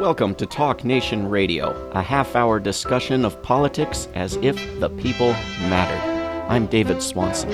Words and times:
Welcome 0.00 0.34
to 0.36 0.46
Talk 0.46 0.82
Nation 0.82 1.28
Radio, 1.28 1.72
a 1.90 2.00
half 2.00 2.34
hour 2.34 2.58
discussion 2.58 3.22
of 3.22 3.40
politics 3.42 4.08
as 4.14 4.36
if 4.36 4.56
the 4.80 4.88
people 4.88 5.32
mattered. 5.68 6.00
I'm 6.48 6.68
David 6.68 7.02
Swanson. 7.02 7.50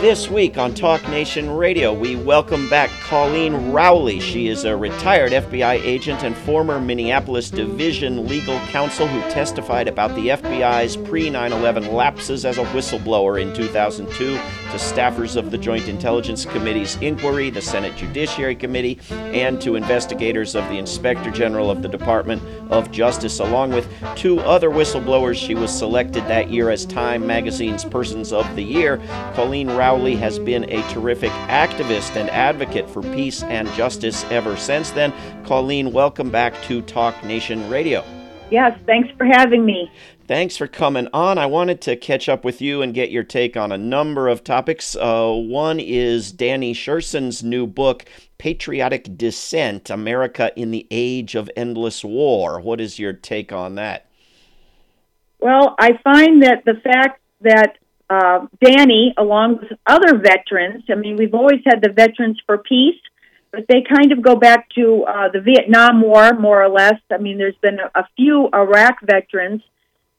This 0.00 0.28
week 0.28 0.58
on 0.58 0.74
Talk 0.74 1.08
Nation 1.08 1.48
Radio, 1.48 1.92
we 1.94 2.16
welcome 2.16 2.68
back 2.68 2.90
Colleen 3.04 3.70
Rowley. 3.70 4.18
She 4.18 4.48
is 4.48 4.64
a 4.64 4.76
retired 4.76 5.30
FBI 5.30 5.74
agent 5.84 6.24
and 6.24 6.36
former 6.38 6.80
Minneapolis 6.80 7.48
Division 7.48 8.26
legal 8.26 8.58
counsel 8.70 9.06
who 9.06 9.20
testified 9.30 9.86
about 9.86 10.16
the 10.16 10.30
FBI's 10.30 10.96
pre 10.96 11.30
9 11.30 11.52
11 11.52 11.92
lapses 11.92 12.44
as 12.44 12.58
a 12.58 12.64
whistleblower 12.64 13.40
in 13.40 13.54
2002 13.54 14.36
to 14.72 14.78
staffers 14.78 15.36
of 15.36 15.50
the 15.50 15.58
Joint 15.58 15.86
Intelligence 15.86 16.46
Committee's 16.46 16.96
inquiry, 17.02 17.50
the 17.50 17.60
Senate 17.60 17.94
Judiciary 17.94 18.56
Committee, 18.56 18.98
and 19.10 19.60
to 19.60 19.76
investigators 19.76 20.54
of 20.54 20.66
the 20.70 20.78
Inspector 20.78 21.30
General 21.32 21.70
of 21.70 21.82
the 21.82 21.88
Department 21.88 22.42
of 22.70 22.90
Justice. 22.90 23.38
Along 23.38 23.70
with 23.70 23.86
two 24.16 24.40
other 24.40 24.70
whistleblowers, 24.70 25.36
she 25.36 25.54
was 25.54 25.70
selected 25.70 26.24
that 26.24 26.48
year 26.48 26.70
as 26.70 26.86
Time 26.86 27.26
Magazine's 27.26 27.84
Persons 27.84 28.32
of 28.32 28.56
the 28.56 28.64
Year. 28.64 28.96
Colleen 29.34 29.68
Rowley 29.68 30.16
has 30.16 30.38
been 30.38 30.64
a 30.70 30.82
terrific 30.88 31.32
activist 31.48 32.16
and 32.16 32.30
advocate 32.30 32.88
for 32.88 33.02
peace 33.02 33.42
and 33.42 33.68
justice 33.74 34.24
ever 34.30 34.56
since 34.56 34.90
then. 34.90 35.12
Colleen, 35.44 35.92
welcome 35.92 36.30
back 36.30 36.54
to 36.62 36.80
Talk 36.80 37.22
Nation 37.24 37.68
Radio. 37.68 38.02
Yes, 38.50 38.78
thanks 38.84 39.08
for 39.16 39.24
having 39.24 39.64
me. 39.64 39.90
Thanks 40.28 40.56
for 40.56 40.68
coming 40.68 41.08
on. 41.12 41.36
I 41.36 41.46
wanted 41.46 41.80
to 41.82 41.96
catch 41.96 42.28
up 42.28 42.44
with 42.44 42.62
you 42.62 42.80
and 42.80 42.94
get 42.94 43.10
your 43.10 43.24
take 43.24 43.56
on 43.56 43.72
a 43.72 43.78
number 43.78 44.28
of 44.28 44.44
topics. 44.44 44.94
Uh, 44.94 45.32
one 45.32 45.80
is 45.80 46.30
Danny 46.30 46.74
Sjursen's 46.74 47.42
new 47.42 47.66
book, 47.66 48.04
Patriotic 48.38 49.16
Dissent 49.18 49.90
America 49.90 50.52
in 50.54 50.70
the 50.70 50.86
Age 50.92 51.34
of 51.34 51.50
Endless 51.56 52.04
War. 52.04 52.60
What 52.60 52.80
is 52.80 53.00
your 53.00 53.12
take 53.12 53.52
on 53.52 53.74
that? 53.74 54.06
Well, 55.40 55.74
I 55.78 55.98
find 56.04 56.44
that 56.44 56.64
the 56.64 56.74
fact 56.74 57.20
that 57.40 57.78
uh, 58.08 58.46
Danny, 58.64 59.12
along 59.18 59.58
with 59.58 59.78
other 59.86 60.18
veterans, 60.18 60.84
I 60.88 60.94
mean, 60.94 61.16
we've 61.16 61.34
always 61.34 61.60
had 61.66 61.82
the 61.82 61.90
Veterans 61.90 62.40
for 62.46 62.58
Peace, 62.58 63.00
but 63.50 63.64
they 63.68 63.82
kind 63.82 64.12
of 64.12 64.22
go 64.22 64.36
back 64.36 64.68
to 64.76 65.04
uh, 65.04 65.28
the 65.32 65.40
Vietnam 65.40 66.00
War, 66.00 66.32
more 66.34 66.62
or 66.62 66.68
less. 66.68 67.00
I 67.10 67.18
mean, 67.18 67.38
there's 67.38 67.56
been 67.60 67.80
a, 67.80 67.90
a 67.98 68.08
few 68.16 68.48
Iraq 68.54 69.00
veterans, 69.02 69.62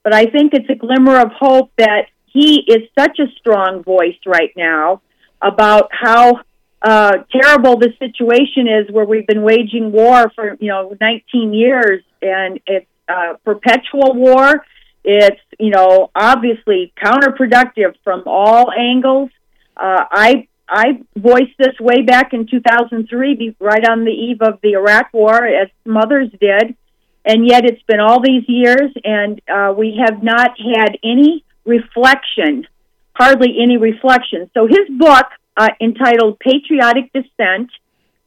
but 0.03 0.13
I 0.13 0.25
think 0.25 0.53
it's 0.53 0.69
a 0.69 0.75
glimmer 0.75 1.19
of 1.19 1.31
hope 1.31 1.71
that 1.77 2.07
he 2.25 2.63
is 2.67 2.89
such 2.97 3.19
a 3.19 3.27
strong 3.39 3.83
voice 3.83 4.17
right 4.25 4.51
now 4.57 5.01
about 5.41 5.89
how 5.91 6.41
uh, 6.81 7.19
terrible 7.31 7.77
the 7.77 7.93
situation 7.99 8.67
is 8.67 8.91
where 8.91 9.05
we've 9.05 9.27
been 9.27 9.43
waging 9.43 9.91
war 9.91 10.29
for, 10.35 10.57
you 10.59 10.67
know, 10.67 10.95
19 10.99 11.53
years. 11.53 12.03
And 12.21 12.59
it's 12.67 12.87
uh, 13.07 13.35
perpetual 13.45 14.13
war. 14.15 14.65
It's, 15.03 15.39
you 15.59 15.69
know, 15.69 16.11
obviously 16.15 16.93
counterproductive 17.01 17.95
from 18.03 18.23
all 18.25 18.71
angles. 18.71 19.29
Uh, 19.75 20.05
I 20.11 20.47
I 20.67 21.01
voiced 21.15 21.57
this 21.59 21.77
way 21.79 22.03
back 22.03 22.33
in 22.33 22.47
2003, 22.47 23.55
right 23.59 23.87
on 23.87 24.05
the 24.05 24.11
eve 24.11 24.41
of 24.41 24.59
the 24.63 24.73
Iraq 24.73 25.13
War, 25.13 25.45
as 25.45 25.67
mothers 25.85 26.29
did, 26.39 26.75
and 27.25 27.47
yet 27.47 27.65
it's 27.65 27.81
been 27.83 27.99
all 27.99 28.21
these 28.21 28.43
years, 28.47 28.91
and 29.03 29.41
uh, 29.47 29.73
we 29.75 30.01
have 30.05 30.21
not 30.21 30.51
had 30.59 30.97
any 31.03 31.43
reflection, 31.65 32.67
hardly 33.13 33.55
any 33.61 33.77
reflection. 33.77 34.49
So 34.53 34.67
his 34.67 34.89
book, 34.97 35.25
uh, 35.55 35.69
entitled 35.79 36.39
Patriotic 36.39 37.11
Dissent, 37.13 37.69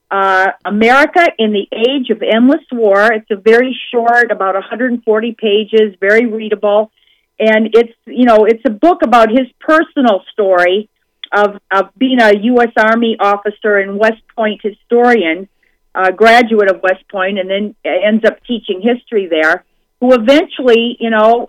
uh, 0.09 0.51
America 0.65 1.27
in 1.37 1.51
the 1.51 1.67
Age 1.71 2.09
of 2.09 2.21
Endless 2.23 2.65
War. 2.71 3.11
It's 3.11 3.29
a 3.29 3.35
very 3.35 3.77
short, 3.91 4.31
about 4.31 4.55
140 4.55 5.35
pages, 5.37 5.95
very 5.99 6.25
readable, 6.25 6.91
and 7.39 7.69
it's 7.73 7.93
you 8.05 8.25
know 8.25 8.45
it's 8.45 8.63
a 8.65 8.71
book 8.71 9.01
about 9.03 9.29
his 9.29 9.47
personal 9.59 10.23
story 10.31 10.89
of 11.31 11.59
of 11.71 11.89
being 11.97 12.21
a 12.21 12.33
U.S. 12.35 12.71
Army 12.77 13.17
officer 13.19 13.77
and 13.77 13.99
West 13.99 14.21
Point 14.35 14.61
historian, 14.63 15.49
uh, 15.97 16.11
graduate 16.11 16.69
of 16.69 16.81
West 16.83 17.07
Point, 17.09 17.39
and 17.39 17.49
then 17.49 17.75
ends 17.83 18.23
up 18.25 18.37
teaching 18.45 18.81
history 18.81 19.27
there. 19.27 19.65
Who 19.99 20.13
eventually, 20.13 20.95
you 20.99 21.09
know, 21.09 21.47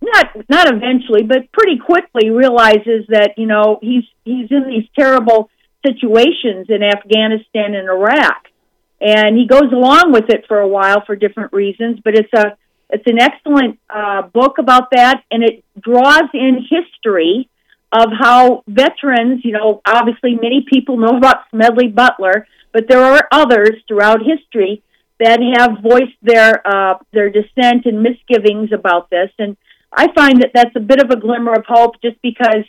not 0.00 0.48
not 0.48 0.72
eventually, 0.72 1.24
but 1.24 1.50
pretty 1.52 1.78
quickly 1.78 2.30
realizes 2.30 3.06
that 3.08 3.34
you 3.36 3.46
know 3.46 3.78
he's 3.82 4.04
he's 4.24 4.50
in 4.50 4.68
these 4.68 4.88
terrible 4.96 5.50
situations 5.84 6.66
in 6.68 6.82
Afghanistan 6.82 7.74
and 7.74 7.88
Iraq. 7.88 8.44
And 9.00 9.36
he 9.36 9.46
goes 9.46 9.72
along 9.72 10.12
with 10.12 10.28
it 10.28 10.44
for 10.48 10.58
a 10.58 10.66
while 10.66 11.04
for 11.04 11.14
different 11.14 11.52
reasons, 11.52 12.00
but 12.04 12.14
it's 12.14 12.32
a 12.34 12.56
it's 12.90 13.06
an 13.06 13.20
excellent 13.20 13.78
uh, 13.90 14.22
book 14.22 14.58
about 14.58 14.90
that, 14.92 15.22
and 15.30 15.42
it 15.42 15.64
draws 15.78 16.28
in 16.32 16.66
history 16.70 17.48
of 17.92 18.08
how 18.18 18.62
veterans, 18.66 19.42
you 19.44 19.52
know, 19.52 19.80
obviously 19.86 20.34
many 20.34 20.64
people 20.68 20.96
know 20.98 21.16
about 21.16 21.44
Smedley 21.50 21.88
Butler, 21.88 22.46
but 22.72 22.84
there 22.88 23.02
are 23.02 23.26
others 23.32 23.70
throughout 23.86 24.20
history 24.22 24.82
that 25.20 25.40
have 25.56 25.82
voiced 25.82 26.18
their 26.22 26.66
uh, 26.66 26.98
their 27.12 27.30
dissent 27.30 27.86
and 27.86 28.02
misgivings 28.02 28.70
about 28.72 29.10
this. 29.10 29.30
And 29.38 29.56
I 29.92 30.12
find 30.12 30.42
that 30.42 30.50
that's 30.54 30.76
a 30.76 30.80
bit 30.80 31.02
of 31.02 31.10
a 31.10 31.16
glimmer 31.16 31.54
of 31.54 31.64
hope, 31.66 32.00
just 32.02 32.20
because 32.22 32.64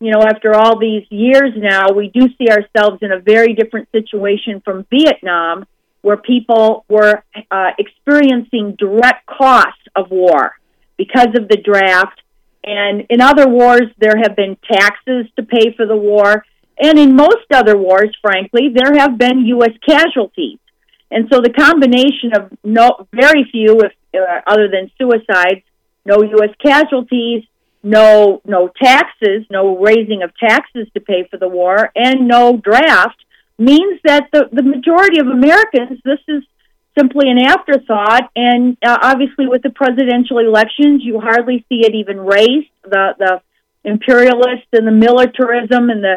you 0.00 0.10
know, 0.10 0.22
after 0.22 0.54
all 0.54 0.78
these 0.78 1.06
years 1.08 1.52
now, 1.56 1.92
we 1.92 2.08
do 2.08 2.28
see 2.36 2.48
ourselves 2.50 2.98
in 3.00 3.12
a 3.12 3.20
very 3.20 3.54
different 3.54 3.88
situation 3.90 4.60
from 4.64 4.86
Vietnam, 4.90 5.64
where 6.02 6.16
people 6.18 6.84
were 6.88 7.22
uh, 7.50 7.70
experiencing 7.78 8.76
direct 8.78 9.24
costs 9.26 9.80
of 9.96 10.10
war 10.10 10.56
because 10.98 11.28
of 11.38 11.48
the 11.48 11.56
draft. 11.56 12.20
And 12.64 13.06
in 13.10 13.20
other 13.20 13.48
wars, 13.48 13.90
there 13.98 14.16
have 14.16 14.34
been 14.36 14.56
taxes 14.70 15.26
to 15.36 15.42
pay 15.42 15.74
for 15.76 15.86
the 15.86 15.96
war. 15.96 16.44
And 16.78 16.98
in 16.98 17.14
most 17.14 17.46
other 17.52 17.76
wars, 17.76 18.16
frankly, 18.22 18.74
there 18.74 18.94
have 18.98 19.18
been 19.18 19.46
U.S. 19.46 19.72
casualties. 19.86 20.58
And 21.10 21.28
so 21.32 21.40
the 21.40 21.50
combination 21.50 22.32
of 22.34 22.52
no, 22.64 23.06
very 23.12 23.44
few, 23.52 23.80
if, 23.80 23.92
uh, 24.14 24.40
other 24.46 24.68
than 24.68 24.90
suicides, 24.98 25.62
no 26.04 26.22
U.S. 26.22 26.50
casualties, 26.64 27.44
no 27.84 28.40
no 28.46 28.68
taxes, 28.82 29.44
no 29.50 29.78
raising 29.78 30.22
of 30.22 30.36
taxes 30.36 30.88
to 30.94 31.00
pay 31.00 31.28
for 31.30 31.36
the 31.36 31.48
war, 31.48 31.92
and 31.94 32.26
no 32.26 32.56
draft 32.56 33.22
means 33.58 34.00
that 34.04 34.28
the, 34.32 34.48
the 34.50 34.62
majority 34.62 35.20
of 35.20 35.26
Americans, 35.26 36.00
this 36.04 36.18
is 36.26 36.42
simply 36.98 37.30
an 37.30 37.38
afterthought. 37.38 38.30
And 38.36 38.76
uh, 38.82 38.98
obviously, 39.02 39.46
with 39.46 39.62
the 39.62 39.70
presidential 39.70 40.38
elections, 40.38 41.02
you 41.04 41.20
hardly 41.20 41.64
see 41.68 41.80
it 41.86 41.94
even 41.94 42.20
raised. 42.20 42.70
The 42.84 43.14
the 43.18 43.40
imperialists 43.84 44.68
and 44.72 44.86
the 44.86 44.92
militarism 44.92 45.90
and 45.90 46.02
the 46.02 46.16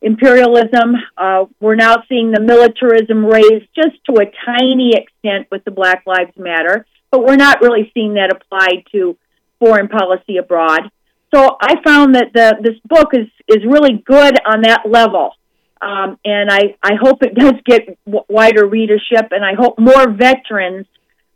imperialism, 0.00 0.94
uh, 1.16 1.46
we're 1.60 1.74
now 1.74 1.96
seeing 2.08 2.30
the 2.30 2.40
militarism 2.40 3.24
raised 3.24 3.66
just 3.74 3.96
to 4.08 4.20
a 4.20 4.30
tiny 4.46 4.94
extent 4.94 5.48
with 5.50 5.64
the 5.64 5.70
Black 5.70 6.04
Lives 6.06 6.36
Matter, 6.36 6.86
but 7.10 7.24
we're 7.24 7.36
not 7.36 7.60
really 7.60 7.90
seeing 7.94 8.14
that 8.14 8.30
applied 8.30 8.84
to 8.92 9.16
foreign 9.58 9.88
policy 9.88 10.36
abroad. 10.36 10.90
So 11.34 11.56
I 11.60 11.82
found 11.84 12.14
that 12.14 12.32
the, 12.32 12.56
this 12.62 12.78
book 12.84 13.10
is, 13.12 13.26
is 13.48 13.64
really 13.64 14.02
good 14.06 14.36
on 14.46 14.62
that 14.62 14.82
level. 14.88 15.32
Um, 15.80 16.18
and 16.24 16.50
I, 16.50 16.76
I 16.82 16.94
hope 17.00 17.22
it 17.22 17.34
does 17.34 17.54
get 17.64 17.98
w- 18.04 18.24
wider 18.28 18.66
readership, 18.66 19.28
and 19.30 19.44
I 19.44 19.54
hope 19.54 19.78
more 19.78 20.10
veterans 20.10 20.86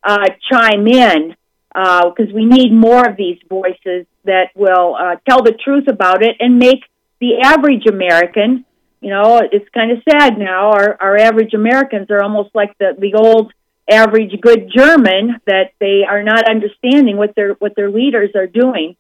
uh, 0.02 0.28
chime 0.50 0.86
in 0.86 1.36
because 1.72 2.28
uh, 2.28 2.34
we 2.34 2.44
need 2.44 2.72
more 2.72 3.08
of 3.08 3.16
these 3.16 3.38
voices 3.48 4.06
that 4.24 4.50
will 4.54 4.94
uh, 4.94 5.16
tell 5.28 5.42
the 5.42 5.52
truth 5.52 5.88
about 5.88 6.22
it 6.22 6.36
and 6.38 6.58
make 6.58 6.80
the 7.20 7.40
average 7.42 7.86
American, 7.88 8.64
you 9.00 9.10
know, 9.10 9.40
it's 9.50 9.68
kind 9.72 9.90
of 9.92 9.98
sad 10.10 10.38
now. 10.38 10.72
Our, 10.72 10.96
our 11.00 11.16
average 11.16 11.54
Americans 11.54 12.10
are 12.10 12.22
almost 12.22 12.50
like 12.54 12.76
the, 12.78 12.94
the 12.98 13.14
old 13.14 13.52
average 13.90 14.38
good 14.40 14.70
German 14.74 15.40
that 15.46 15.72
they 15.80 16.02
are 16.08 16.22
not 16.22 16.48
understanding 16.48 17.16
what 17.16 17.34
their 17.34 17.54
what 17.54 17.74
their 17.74 17.90
leaders 17.90 18.30
are 18.34 18.46
doing. 18.46 18.96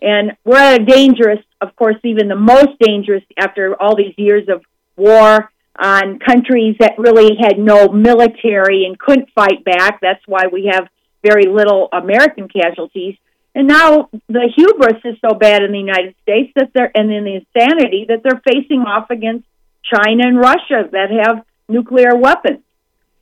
And 0.00 0.32
we're 0.44 0.58
at 0.58 0.82
a 0.82 0.84
dangerous, 0.84 1.40
of 1.60 1.74
course, 1.76 1.96
even 2.04 2.28
the 2.28 2.36
most 2.36 2.78
dangerous 2.78 3.22
after 3.38 3.80
all 3.80 3.96
these 3.96 4.14
years 4.16 4.48
of 4.48 4.62
war 4.96 5.50
on 5.76 6.18
countries 6.20 6.76
that 6.78 6.98
really 6.98 7.36
had 7.40 7.58
no 7.58 7.88
military 7.88 8.84
and 8.86 8.98
couldn't 8.98 9.30
fight 9.34 9.64
back. 9.64 10.00
That's 10.00 10.22
why 10.26 10.44
we 10.52 10.70
have 10.72 10.88
very 11.22 11.46
little 11.46 11.88
American 11.92 12.48
casualties. 12.48 13.16
And 13.54 13.68
now 13.68 14.08
the 14.28 14.50
hubris 14.54 15.00
is 15.04 15.16
so 15.20 15.34
bad 15.34 15.62
in 15.62 15.72
the 15.72 15.78
United 15.78 16.14
States 16.22 16.52
that 16.56 16.70
they're, 16.74 16.90
and 16.94 17.12
in 17.12 17.24
the 17.24 17.42
insanity 17.42 18.06
that 18.08 18.22
they're 18.22 18.42
facing 18.44 18.80
off 18.80 19.10
against 19.10 19.46
China 19.82 20.26
and 20.26 20.38
Russia 20.38 20.88
that 20.90 21.10
have 21.24 21.44
nuclear 21.68 22.16
weapons. 22.16 22.60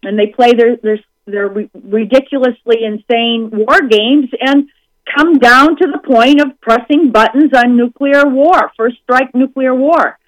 And 0.02 0.18
they 0.18 0.26
play 0.26 0.52
their, 0.52 0.76
their, 0.76 0.98
their 1.26 1.48
ridiculously 1.48 2.84
insane 2.84 3.50
war 3.52 3.80
games. 3.88 4.30
And 4.40 4.68
come 5.14 5.38
down 5.38 5.76
to 5.76 5.86
the 5.92 5.98
point 5.98 6.40
of 6.40 6.60
pressing 6.60 7.12
buttons 7.12 7.52
on 7.54 7.76
nuclear 7.76 8.26
war, 8.26 8.72
first 8.76 8.96
strike 9.02 9.34
nuclear 9.34 9.74
war. 9.74 10.18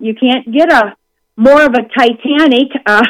You 0.00 0.14
can't 0.14 0.50
get 0.50 0.72
a 0.72 0.96
more 1.36 1.62
of 1.62 1.72
a 1.74 1.88
Titanic, 1.96 2.68
uh, 2.84 3.02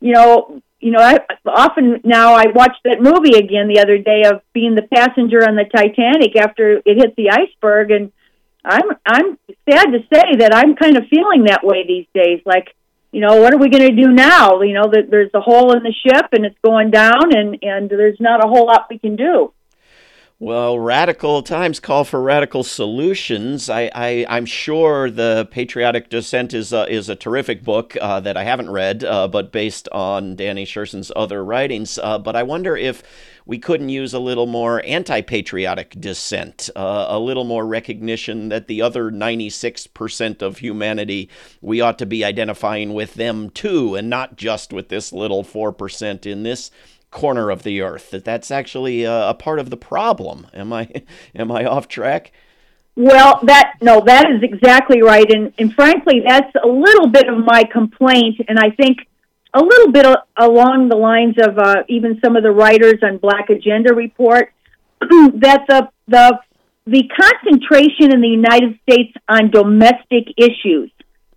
you 0.00 0.12
know, 0.12 0.62
you 0.80 0.90
know, 0.90 1.00
I, 1.00 1.18
often 1.44 2.00
now 2.04 2.34
I 2.34 2.46
watched 2.54 2.82
that 2.84 3.02
movie 3.02 3.36
again 3.36 3.68
the 3.68 3.80
other 3.80 3.98
day 3.98 4.22
of 4.24 4.40
being 4.54 4.74
the 4.74 4.82
passenger 4.82 5.46
on 5.46 5.54
the 5.54 5.64
Titanic 5.64 6.34
after 6.36 6.80
it 6.84 6.96
hit 6.96 7.14
the 7.16 7.30
iceberg, 7.30 7.90
and 7.90 8.10
I'm 8.64 8.90
I'm 9.04 9.38
sad 9.68 9.92
to 9.92 10.00
say 10.12 10.36
that 10.38 10.54
I'm 10.54 10.74
kind 10.74 10.96
of 10.96 11.04
feeling 11.08 11.44
that 11.44 11.62
way 11.62 11.84
these 11.86 12.06
days. 12.14 12.40
Like, 12.46 12.74
you 13.12 13.20
know, 13.20 13.36
what 13.36 13.52
are 13.52 13.58
we 13.58 13.68
going 13.68 13.94
to 13.94 14.02
do 14.02 14.10
now? 14.10 14.62
You 14.62 14.72
know, 14.72 14.88
that 14.90 15.10
there's 15.10 15.30
a 15.34 15.40
hole 15.40 15.76
in 15.76 15.82
the 15.82 15.92
ship 15.92 16.28
and 16.32 16.46
it's 16.46 16.58
going 16.64 16.90
down, 16.90 17.36
and 17.36 17.58
and 17.62 17.90
there's 17.90 18.20
not 18.20 18.44
a 18.44 18.48
whole 18.48 18.66
lot 18.66 18.86
we 18.88 18.98
can 18.98 19.16
do. 19.16 19.52
Well, 20.42 20.78
radical 20.78 21.42
times 21.42 21.80
call 21.80 22.04
for 22.04 22.18
radical 22.18 22.64
solutions. 22.64 23.68
I, 23.68 23.90
I, 23.94 24.24
am 24.26 24.46
sure 24.46 25.10
the 25.10 25.46
Patriotic 25.50 26.08
Dissent 26.08 26.54
is 26.54 26.72
a, 26.72 26.90
is 26.90 27.10
a 27.10 27.14
terrific 27.14 27.62
book 27.62 27.94
uh, 28.00 28.20
that 28.20 28.38
I 28.38 28.44
haven't 28.44 28.70
read, 28.70 29.04
uh, 29.04 29.28
but 29.28 29.52
based 29.52 29.86
on 29.92 30.36
Danny 30.36 30.64
Sjursen's 30.64 31.12
other 31.14 31.44
writings. 31.44 31.98
Uh, 32.02 32.18
but 32.18 32.36
I 32.36 32.42
wonder 32.42 32.74
if 32.74 33.02
we 33.44 33.58
couldn't 33.58 33.90
use 33.90 34.14
a 34.14 34.18
little 34.18 34.46
more 34.46 34.82
anti 34.86 35.20
patriotic 35.20 36.00
dissent, 36.00 36.70
uh, 36.74 37.04
a 37.10 37.18
little 37.18 37.44
more 37.44 37.66
recognition 37.66 38.48
that 38.48 38.66
the 38.66 38.80
other 38.80 39.10
96% 39.10 40.40
of 40.40 40.56
humanity, 40.56 41.28
we 41.60 41.82
ought 41.82 41.98
to 41.98 42.06
be 42.06 42.24
identifying 42.24 42.94
with 42.94 43.12
them 43.12 43.50
too, 43.50 43.94
and 43.94 44.08
not 44.08 44.36
just 44.36 44.72
with 44.72 44.88
this 44.88 45.12
little 45.12 45.44
4% 45.44 46.24
in 46.24 46.44
this 46.44 46.70
corner 47.10 47.50
of 47.50 47.62
the 47.62 47.80
earth 47.80 48.10
that 48.10 48.24
that's 48.24 48.50
actually 48.50 49.04
a, 49.04 49.30
a 49.30 49.34
part 49.34 49.58
of 49.58 49.70
the 49.70 49.76
problem. 49.76 50.46
Am 50.54 50.72
i 50.72 50.88
am 51.34 51.50
i 51.50 51.64
off 51.64 51.88
track? 51.88 52.32
Well 52.96 53.40
that 53.44 53.74
no 53.80 54.02
that 54.06 54.26
is 54.30 54.42
exactly 54.42 55.02
right 55.02 55.30
and 55.30 55.52
and 55.58 55.72
frankly 55.74 56.22
that's 56.26 56.52
a 56.62 56.68
little 56.68 57.08
bit 57.08 57.28
of 57.28 57.38
my 57.38 57.62
complaint 57.64 58.40
and 58.48 58.58
i 58.58 58.70
think 58.70 58.98
a 59.54 59.60
little 59.60 59.90
bit 59.90 60.06
along 60.36 60.88
the 60.88 60.96
lines 60.96 61.36
of 61.40 61.58
uh, 61.58 61.82
even 61.88 62.20
some 62.22 62.36
of 62.36 62.42
the 62.42 62.50
writers 62.50 63.00
on 63.02 63.18
black 63.18 63.50
agenda 63.50 63.94
report 63.94 64.52
that 65.00 65.64
the 65.68 65.88
the 66.08 66.38
the 66.86 67.04
concentration 67.08 68.12
in 68.12 68.20
the 68.20 68.28
united 68.28 68.78
states 68.82 69.12
on 69.28 69.50
domestic 69.50 70.34
issues 70.36 70.90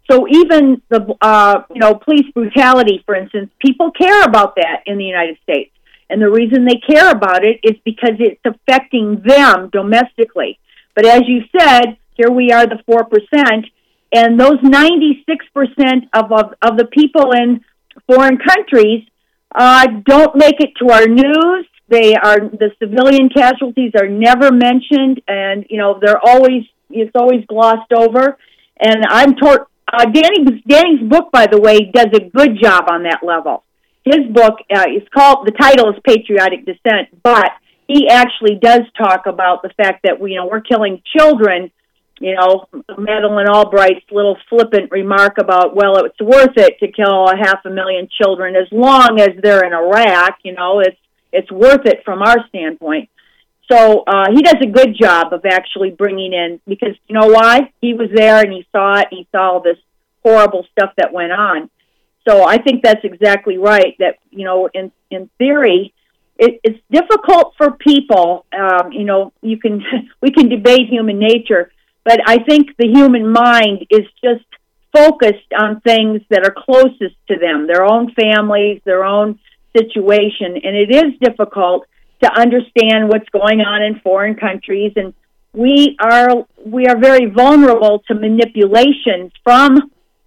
so 0.10 0.28
even 0.28 0.82
the 0.90 1.16
uh, 1.22 1.64
you 1.74 1.80
know 1.80 1.96
police 1.96 2.30
brutality, 2.34 3.02
for 3.06 3.16
instance, 3.16 3.50
people 3.60 3.92
care 3.92 4.24
about 4.24 4.56
that 4.56 4.84
in 4.86 4.98
the 4.98 5.06
United 5.06 5.38
States, 5.44 5.72
and 6.10 6.22
the 6.22 6.30
reason 6.30 6.66
they 6.66 6.82
care 6.88 7.10
about 7.10 7.44
it 7.46 7.60
is 7.64 7.78
because 7.86 8.16
it's 8.20 8.42
affecting 8.46 9.22
them 9.26 9.70
domestically. 9.72 10.60
But 10.96 11.06
as 11.06 11.22
you 11.28 11.44
said, 11.58 11.98
here 12.16 12.30
we 12.30 12.52
are, 12.52 12.68
the 12.68 12.80
four 12.86 13.06
percent, 13.06 13.66
and 14.14 14.40
those 14.40 14.60
ninety 14.62 15.24
six 15.28 15.46
percent 15.54 16.06
of 16.14 16.32
of 16.32 16.78
the 16.78 16.86
people 16.92 17.32
in 17.32 17.64
foreign 18.08 18.38
countries 18.38 19.08
uh, 19.56 19.88
don't 20.06 20.36
make 20.36 20.60
it 20.60 20.72
to 20.82 20.92
our 20.92 21.08
news. 21.08 21.66
They 21.88 22.16
are 22.16 22.40
the 22.40 22.72
civilian 22.80 23.30
casualties 23.30 23.92
are 24.00 24.10
never 24.10 24.52
mentioned, 24.52 25.22
and 25.30 25.66
you 25.70 25.78
know 25.78 25.98
they're 26.02 26.22
always 26.22 26.64
it's 26.90 27.16
always 27.16 27.46
glossed 27.48 27.94
over. 27.94 28.38
And 28.80 29.06
I'm 29.08 29.36
told 29.36 29.60
uh, 29.94 30.06
Danny, 30.06 30.62
Danny's 30.68 31.08
book, 31.08 31.32
by 31.32 31.48
the 31.48 31.60
way, 31.60 31.92
does 31.94 32.08
a 32.14 32.20
good 32.20 32.58
job 32.62 32.86
on 32.90 33.04
that 33.04 33.20
level. 33.24 33.64
His 34.04 34.26
book 34.32 34.56
uh, 34.76 34.86
is 34.90 35.08
called, 35.14 35.48
the 35.48 35.52
title 35.52 35.90
is 35.90 35.96
Patriotic 36.06 36.66
Dissent, 36.66 37.24
but 37.24 37.52
he 37.88 38.10
actually 38.10 38.56
does 38.56 38.82
talk 38.98 39.26
about 39.28 39.62
the 39.62 39.70
fact 39.78 40.04
that, 40.04 40.20
you 40.20 40.36
know, 40.36 40.48
we're 40.48 40.62
killing 40.62 41.02
children. 41.18 41.72
You 42.20 42.36
know, 42.36 42.66
Madeleine 42.98 43.48
Albright's 43.50 44.06
little 44.12 44.38
flippant 44.50 44.92
remark 44.92 45.38
about, 45.40 45.76
well, 45.76 45.98
it's 46.06 46.20
worth 46.22 46.56
it 46.58 46.80
to 46.80 46.92
kill 46.92 47.28
a 47.28 47.36
half 47.36 47.66
a 47.66 47.70
million 47.70 48.08
children 48.22 48.56
as 48.56 48.68
long 48.72 49.20
as 49.20 49.30
they're 49.42 49.66
in 49.66 49.74
Iraq. 49.74 50.38
You 50.44 50.54
know, 50.54 50.80
it's 50.80 50.98
it's 51.32 51.52
worth 51.52 51.86
it 51.86 52.04
from 52.06 52.22
our 52.22 52.48
standpoint. 52.50 53.10
So 53.72 54.04
uh, 54.06 54.26
he 54.34 54.42
does 54.42 54.58
a 54.62 54.68
good 54.68 54.96
job 55.00 55.34
of 55.34 55.46
actually 55.46 55.92
bringing 55.92 56.34
in 56.34 56.60
because 56.68 56.96
you 57.08 57.16
know 57.16 57.28
why 57.28 57.72
he 57.82 57.94
was 57.94 58.10
there 58.14 58.40
and 58.40 58.52
he 58.52 58.68
saw 58.72 59.00
it. 59.00 59.08
And 59.12 59.20
he 59.20 59.28
saw 59.32 59.54
all 59.54 59.60
this 59.62 59.78
horrible 60.24 60.66
stuff 60.72 60.92
that 60.98 61.14
went 61.14 61.32
on. 61.32 61.70
So 62.28 62.48
I 62.48 62.58
think 62.58 62.84
that's 62.84 63.04
exactly 63.04 63.58
right. 63.58 63.96
That 64.00 64.18
you 64.32 64.46
know, 64.46 64.70
in 64.74 64.92
in 65.10 65.30
theory, 65.38 65.94
it, 66.38 66.60
it's 66.64 66.80
difficult 66.92 67.54
for 67.58 67.72
people. 67.72 68.46
Um, 68.58 68.92
you 68.92 69.06
know, 69.06 69.34
you 69.42 69.58
can 69.58 69.84
we 70.22 70.32
can 70.32 70.50
debate 70.50 70.90
human 70.90 71.20
nature, 71.20 71.72
but 72.04 72.20
I 72.26 72.40
think 72.44 72.76
the 72.78 72.88
human 72.88 73.32
mind 73.32 73.88
is 73.90 74.06
just 74.24 74.46
focused 74.94 75.52
on 75.58 75.82
things 75.82 76.22
that 76.30 76.46
are 76.46 76.54
closest 76.56 77.16
to 77.28 77.40
them, 77.40 77.66
their 77.66 77.84
own 77.84 78.12
families, 78.14 78.80
their 78.86 79.04
own 79.04 79.40
situation, 79.76 80.58
and 80.64 80.76
it 80.76 80.94
is 80.94 81.14
difficult 81.20 81.88
to 82.24 82.32
understand 82.34 83.10
what's 83.10 83.30
going 83.30 83.62
on 83.62 83.82
in 83.82 84.00
foreign 84.00 84.36
countries 84.36 84.94
and 84.96 85.14
we 85.54 85.96
are 86.00 86.46
we 86.66 86.88
are 86.88 87.00
very 87.00 87.28
vulnerable 87.28 88.04
to 88.08 88.16
manipulation 88.16 89.32
from 89.44 89.78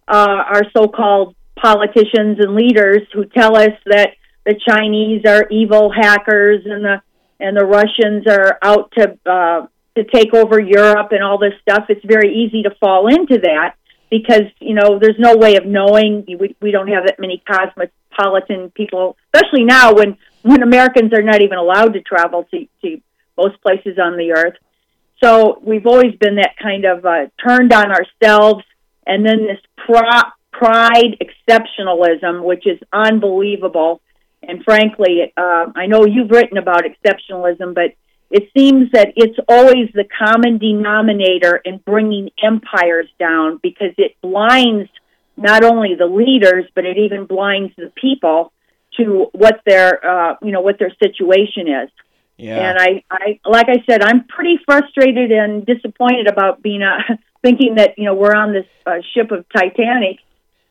uh, 0.08 0.42
our 0.54 0.62
so-called 0.76 1.34
politicians 1.56 2.38
and 2.38 2.54
leaders 2.54 3.02
who 3.12 3.24
tell 3.24 3.56
us 3.56 3.72
that 3.86 4.10
the 4.44 4.54
Chinese 4.68 5.22
are 5.26 5.48
evil 5.50 5.90
hackers 5.90 6.62
and 6.64 6.84
the 6.84 7.02
and 7.40 7.56
the 7.56 7.64
Russians 7.64 8.26
are 8.28 8.58
out 8.62 8.92
to 8.92 9.18
uh, 9.26 9.66
to 9.96 10.04
take 10.04 10.32
over 10.32 10.60
Europe 10.60 11.08
and 11.10 11.22
all 11.22 11.38
this 11.38 11.54
stuff. 11.60 11.86
It's 11.88 12.04
very 12.04 12.32
easy 12.34 12.62
to 12.62 12.70
fall 12.78 13.08
into 13.08 13.40
that 13.40 13.74
because 14.10 14.44
you 14.60 14.74
know 14.74 14.98
there's 15.00 15.18
no 15.18 15.36
way 15.36 15.56
of 15.56 15.66
knowing. 15.66 16.24
We 16.28 16.54
we 16.60 16.70
don't 16.70 16.88
have 16.88 17.06
that 17.06 17.18
many 17.18 17.42
cosmopolitan 17.50 18.70
people, 18.70 19.16
especially 19.34 19.64
now 19.64 19.92
when 19.92 20.16
when 20.46 20.62
Americans 20.62 21.12
are 21.12 21.22
not 21.22 21.42
even 21.42 21.58
allowed 21.58 21.94
to 21.94 22.00
travel 22.00 22.46
to, 22.52 22.66
to 22.82 23.00
most 23.36 23.60
places 23.62 23.98
on 23.98 24.16
the 24.16 24.32
earth. 24.32 24.54
So 25.22 25.60
we've 25.60 25.86
always 25.86 26.14
been 26.20 26.36
that 26.36 26.54
kind 26.62 26.84
of 26.84 27.04
uh, 27.04 27.26
turned 27.44 27.72
on 27.72 27.90
ourselves, 27.90 28.64
and 29.06 29.26
then 29.26 29.46
this 29.46 29.58
pro- 29.76 30.30
pride 30.52 31.16
exceptionalism, 31.20 32.44
which 32.44 32.64
is 32.64 32.78
unbelievable. 32.92 34.00
And 34.42 34.62
frankly, 34.62 35.32
uh, 35.36 35.66
I 35.74 35.86
know 35.86 36.06
you've 36.06 36.30
written 36.30 36.58
about 36.58 36.84
exceptionalism, 36.84 37.74
but 37.74 37.94
it 38.30 38.48
seems 38.56 38.92
that 38.92 39.14
it's 39.16 39.38
always 39.48 39.88
the 39.94 40.04
common 40.04 40.58
denominator 40.58 41.56
in 41.56 41.78
bringing 41.78 42.30
empires 42.40 43.08
down 43.18 43.58
because 43.60 43.94
it 43.98 44.16
blinds 44.20 44.88
not 45.36 45.64
only 45.64 45.96
the 45.96 46.06
leaders, 46.06 46.66
but 46.74 46.84
it 46.84 46.98
even 46.98 47.26
blinds 47.26 47.72
the 47.76 47.92
people 48.00 48.52
to 48.96 49.26
what 49.32 49.60
their 49.66 50.04
uh, 50.04 50.36
you 50.42 50.52
know 50.52 50.60
what 50.60 50.78
their 50.78 50.94
situation 51.02 51.68
is. 51.68 51.90
Yeah. 52.38 52.68
And 52.68 52.78
I, 52.78 53.02
I, 53.10 53.40
like 53.46 53.68
I 53.68 53.82
said, 53.88 54.02
I'm 54.02 54.24
pretty 54.24 54.58
frustrated 54.66 55.32
and 55.32 55.64
disappointed 55.64 56.26
about 56.26 56.62
being 56.62 56.82
uh, 56.82 57.16
thinking 57.42 57.76
that 57.76 57.98
you 57.98 58.04
know 58.04 58.14
we're 58.14 58.34
on 58.34 58.52
this 58.52 58.66
uh, 58.86 58.98
ship 59.14 59.30
of 59.30 59.46
Titanic, 59.48 60.18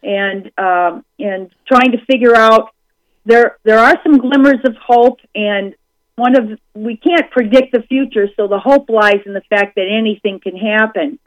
and 0.03 0.51
um, 0.57 1.05
and 1.19 1.49
trying 1.67 1.91
to 1.91 2.05
figure 2.05 2.35
out 2.35 2.69
there 3.25 3.57
there 3.63 3.79
are 3.79 3.95
some 4.03 4.17
glimmers 4.17 4.59
of 4.63 4.75
hope, 4.77 5.19
and 5.33 5.75
one 6.15 6.37
of 6.37 6.59
we 6.73 6.97
can't 6.97 7.31
predict 7.31 7.73
the 7.73 7.81
future, 7.81 8.27
so 8.35 8.47
the 8.47 8.59
hope 8.59 8.89
lies 8.89 9.21
in 9.25 9.33
the 9.33 9.43
fact 9.49 9.75
that 9.75 9.87
anything 9.89 10.39
can 10.39 10.55
happen. 10.55 11.19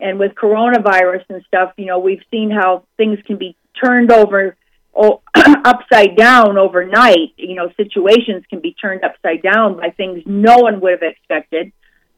And 0.00 0.18
with 0.18 0.32
coronavirus 0.34 1.24
and 1.28 1.44
stuff, 1.46 1.74
you 1.76 1.86
know, 1.86 2.00
we've 2.00 2.22
seen 2.28 2.50
how 2.50 2.84
things 2.96 3.20
can 3.24 3.36
be 3.36 3.56
turned 3.80 4.10
over 4.10 4.56
oh, 4.94 5.22
upside 5.34 6.16
down 6.16 6.58
overnight. 6.58 7.32
You 7.36 7.54
know, 7.54 7.70
situations 7.76 8.44
can 8.48 8.60
be 8.60 8.74
turned 8.74 9.04
upside 9.04 9.42
down 9.42 9.76
by 9.76 9.90
things 9.90 10.22
no 10.26 10.58
one 10.58 10.80
would 10.80 10.92
have 10.92 11.02
expected. 11.02 11.72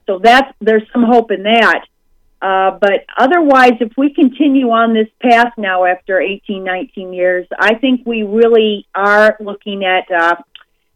So 0.07 0.19
that's 0.23 0.52
there's 0.61 0.83
some 0.93 1.04
hope 1.04 1.31
in 1.31 1.45
that. 1.45 1.85
Uh, 2.43 2.76
but 2.78 3.07
otherwise, 3.16 3.73
if 3.81 3.93
we 3.97 4.12
continue 4.12 4.69
on 4.69 4.93
this 4.93 5.09
path 5.23 5.54
now 5.57 5.85
after 5.87 6.21
18, 6.21 6.62
19 6.62 7.14
years, 7.14 7.47
I 7.59 7.76
think 7.76 8.02
we 8.04 8.23
really 8.23 8.87
are 8.95 9.35
looking 9.40 9.83
at, 9.83 10.11
uh, 10.11 10.37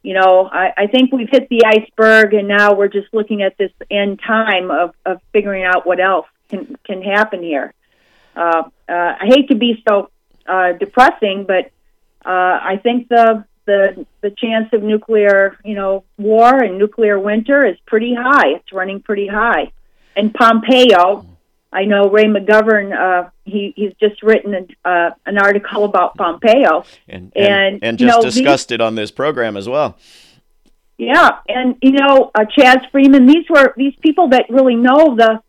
you 0.02 0.12
know, 0.12 0.46
I, 0.52 0.74
I 0.76 0.86
think 0.88 1.10
we've 1.10 1.30
hit 1.30 1.48
the 1.48 1.62
iceberg, 1.64 2.34
and 2.34 2.48
now 2.48 2.74
we're 2.74 2.88
just 2.88 3.14
looking 3.14 3.40
at 3.40 3.56
this 3.56 3.70
end 3.90 4.20
time 4.20 4.70
of, 4.70 4.94
of 5.06 5.22
figuring 5.32 5.64
out 5.64 5.86
what 5.86 6.00
else 6.00 6.26
can 6.50 6.76
can 6.84 7.00
happen 7.00 7.42
here. 7.42 7.72
Uh, 8.36 8.64
uh, 8.86 8.92
I 8.92 9.24
hate 9.26 9.48
to 9.48 9.54
be 9.54 9.82
so 9.88 10.10
uh, 10.48 10.72
depressing, 10.72 11.44
but 11.44 11.70
uh, 12.24 12.58
I 12.62 12.80
think 12.82 13.08
the 13.08 13.44
the 13.66 14.06
the 14.22 14.30
chance 14.30 14.72
of 14.72 14.82
nuclear, 14.82 15.58
you 15.64 15.74
know, 15.74 16.04
war 16.16 16.62
and 16.62 16.78
nuclear 16.78 17.20
winter 17.20 17.64
is 17.66 17.76
pretty 17.86 18.14
high. 18.14 18.48
It's 18.56 18.72
running 18.72 19.00
pretty 19.00 19.28
high. 19.28 19.72
And 20.16 20.34
Pompeo, 20.34 21.26
I 21.72 21.84
know 21.84 22.08
Ray 22.08 22.24
McGovern. 22.24 22.96
Uh, 22.96 23.30
he 23.44 23.74
he's 23.76 23.92
just 24.00 24.22
written 24.22 24.54
an, 24.54 24.68
uh, 24.84 25.10
an 25.26 25.38
article 25.38 25.84
about 25.84 26.16
Pompeo, 26.16 26.84
and 27.08 27.30
and, 27.36 27.46
and, 27.46 27.84
and 27.84 27.98
just 27.98 28.16
know, 28.16 28.22
discussed 28.22 28.70
these, 28.70 28.76
it 28.76 28.80
on 28.80 28.94
this 28.94 29.10
program 29.10 29.56
as 29.56 29.68
well. 29.68 29.96
Yeah, 30.96 31.38
and 31.48 31.76
you 31.82 31.92
know, 31.92 32.30
uh, 32.34 32.46
Chas 32.46 32.78
Freeman. 32.90 33.26
These 33.26 33.48
were 33.50 33.74
these 33.76 33.94
people 34.00 34.28
that 34.30 34.46
really 34.48 34.76
know 34.76 35.14
the 35.14 35.40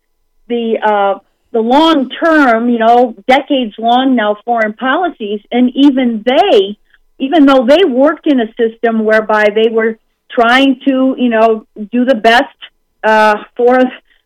the 0.46 0.78
uh, 0.78 1.18
the 1.52 1.60
long 1.60 2.10
term, 2.10 2.68
you 2.68 2.78
know, 2.78 3.14
decades 3.26 3.74
long 3.78 4.14
now 4.14 4.36
foreign 4.44 4.72
policies, 4.74 5.40
and 5.50 5.70
even 5.74 6.24
they 6.24 6.78
even 7.18 7.44
though 7.44 7.66
they 7.66 7.84
worked 7.84 8.26
in 8.26 8.40
a 8.40 8.46
system 8.54 9.04
whereby 9.04 9.44
they 9.54 9.70
were 9.70 9.98
trying 10.30 10.80
to, 10.86 11.14
you 11.18 11.28
know, 11.28 11.66
do 11.92 12.04
the 12.04 12.14
best 12.14 12.56
uh, 13.04 13.36
for 13.56 13.78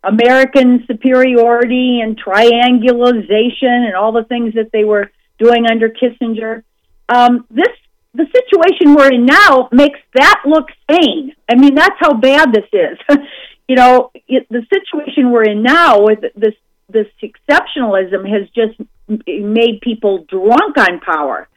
American 0.05 0.85
superiority 0.87 2.01
and 2.01 2.17
triangulation 2.17 3.85
and 3.87 3.95
all 3.95 4.13
the 4.13 4.25
things 4.25 4.55
that 4.55 4.71
they 4.73 4.85
were 4.85 5.11
doing 5.39 5.67
under 5.69 5.89
Kissinger. 5.89 6.63
Um, 7.09 7.47
this 7.51 7.69
the 8.15 8.27
situation 8.33 8.95
we're 8.95 9.13
in 9.13 9.27
now 9.27 9.69
makes 9.73 9.99
that 10.15 10.43
look 10.47 10.69
sane. 10.89 11.35
I 11.51 11.57
mean, 11.57 11.75
that's 11.75 11.97
how 11.99 12.15
bad 12.15 12.53
this 12.53 12.69
is. 12.73 13.19
you 13.69 13.75
know, 13.75 14.13
it, 14.29 14.47
the 14.51 14.65
situation 14.73 15.33
we're 15.33 15.45
in 15.45 15.65
now 15.65 16.03
with 16.03 16.21
this 16.37 16.55
this 16.89 17.07
exceptionalism 17.23 18.29
has 18.29 18.49
just 18.51 18.79
made 19.09 19.81
people 19.81 20.25
drunk 20.29 20.79
on 20.79 21.01
power. 21.01 21.49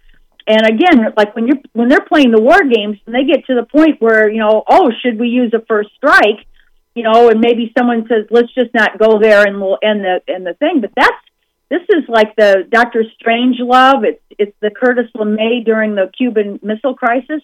And 0.47 0.65
again, 0.65 1.13
like 1.17 1.35
when 1.35 1.47
you're 1.47 1.57
when 1.73 1.89
they're 1.89 2.05
playing 2.07 2.31
the 2.31 2.41
war 2.41 2.59
games 2.63 2.97
and 3.05 3.13
they 3.13 3.25
get 3.25 3.45
to 3.47 3.55
the 3.55 3.65
point 3.65 3.99
where 4.01 4.29
you 4.29 4.39
know, 4.39 4.63
oh, 4.67 4.91
should 5.01 5.19
we 5.19 5.27
use 5.27 5.53
a 5.53 5.63
first 5.65 5.89
strike? 5.95 6.45
You 6.95 7.03
know, 7.03 7.29
and 7.29 7.39
maybe 7.41 7.71
someone 7.77 8.07
says, 8.07 8.25
let's 8.31 8.51
just 8.55 8.73
not 8.73 8.97
go 8.97 9.19
there 9.21 9.45
and 9.45 9.61
we'll 9.61 9.77
end 9.83 10.03
the 10.05 10.21
end 10.27 10.47
the 10.47 10.53
thing. 10.53 10.79
But 10.81 10.91
that's 10.95 11.17
this 11.69 11.81
is 11.89 12.07
like 12.07 12.35
the 12.37 12.65
Doctor 12.69 13.03
Strangelove. 13.21 14.05
It's 14.05 14.21
it's 14.39 14.55
the 14.61 14.71
Curtis 14.71 15.11
LeMay 15.15 15.65
during 15.65 15.95
the 15.95 16.09
Cuban 16.17 16.59
Missile 16.63 16.95
Crisis. 16.95 17.41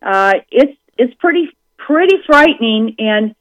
Uh, 0.00 0.34
it's 0.50 0.78
it's 0.96 1.14
pretty 1.14 1.48
pretty 1.78 2.16
frightening, 2.26 2.94
and 2.98 3.34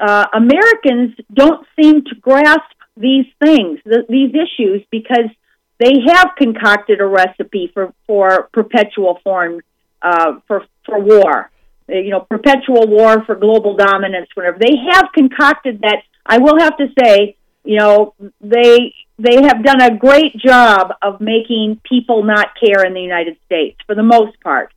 uh, 0.00 0.26
Americans 0.34 1.14
don't 1.32 1.64
seem 1.80 2.02
to 2.04 2.14
grasp 2.20 2.77
these 2.98 3.26
things, 3.44 3.80
th- 3.84 4.06
these 4.08 4.32
issues, 4.34 4.82
because 4.90 5.30
they 5.78 5.94
have 6.06 6.30
concocted 6.36 7.00
a 7.00 7.06
recipe 7.06 7.70
for 7.72 7.94
for 8.06 8.48
perpetual 8.52 9.20
foreign 9.22 9.60
uh, 10.02 10.40
for 10.46 10.64
for 10.84 10.98
war. 10.98 11.50
You 11.88 12.10
know, 12.10 12.20
perpetual 12.20 12.86
war 12.86 13.24
for 13.24 13.34
global 13.34 13.74
dominance. 13.76 14.28
Whatever 14.34 14.58
they 14.58 14.76
have 14.90 15.08
concocted 15.14 15.80
that, 15.82 16.02
I 16.26 16.38
will 16.38 16.58
have 16.58 16.76
to 16.76 16.88
say, 17.00 17.36
you 17.64 17.78
know, 17.78 18.14
they 18.40 18.94
they 19.18 19.42
have 19.42 19.64
done 19.64 19.80
a 19.80 19.96
great 19.96 20.36
job 20.36 20.92
of 21.02 21.20
making 21.20 21.80
people 21.84 22.22
not 22.24 22.48
care 22.62 22.84
in 22.84 22.94
the 22.94 23.00
United 23.00 23.36
States 23.46 23.78
for 23.86 23.94
the 23.94 24.02
most 24.02 24.38
part. 24.40 24.72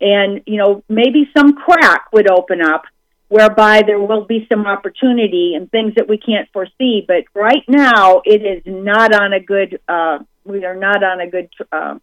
And, 0.00 0.42
you 0.46 0.58
know, 0.58 0.82
maybe 0.88 1.30
some 1.36 1.54
crack 1.54 2.12
would 2.12 2.30
open 2.30 2.60
up 2.60 2.84
whereby 3.28 3.82
there 3.86 4.00
will 4.00 4.24
be 4.24 4.46
some 4.50 4.66
opportunity 4.66 5.54
and 5.54 5.70
things 5.70 5.94
that 5.96 6.08
we 6.08 6.18
can't 6.18 6.48
foresee. 6.52 7.04
But 7.06 7.24
right 7.34 7.64
now, 7.68 8.22
it 8.24 8.42
is 8.42 8.62
not 8.66 9.14
on 9.14 9.32
a 9.32 9.40
good, 9.40 9.80
uh, 9.88 10.18
we 10.44 10.64
are 10.64 10.76
not 10.76 11.02
on 11.02 11.20
a 11.20 11.28
good, 11.28 11.48
uh, 11.72 11.98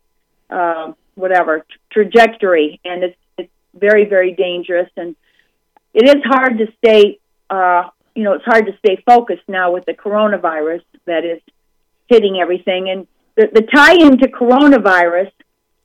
uh, 0.50 0.94
whatever, 1.16 1.66
trajectory. 1.92 2.80
And 2.84 3.04
it's, 3.04 3.18
it's 3.38 3.52
very, 3.74 4.06
very 4.06 4.34
dangerous. 4.34 4.90
And 4.98 5.16
it 5.94 6.06
is 6.10 6.24
hard 6.26 6.58
to 6.58 6.68
stay, 6.78 7.20
uh, 7.50 7.90
you 8.16 8.24
know, 8.24 8.34
it's 8.34 8.46
hard 8.46 8.66
to 8.66 8.78
stay 8.80 9.02
focused 9.06 9.48
now 9.48 9.72
with 9.72 9.86
the 9.86 9.94
coronavirus 9.94 10.84
that 11.06 11.24
is 11.24 11.42
hitting 12.08 12.40
everything. 12.42 12.90
And 12.90 13.08
the, 13.36 13.48
the 13.54 13.62
tie 13.62 13.94
into 13.94 14.28
coronavirus 14.28 15.32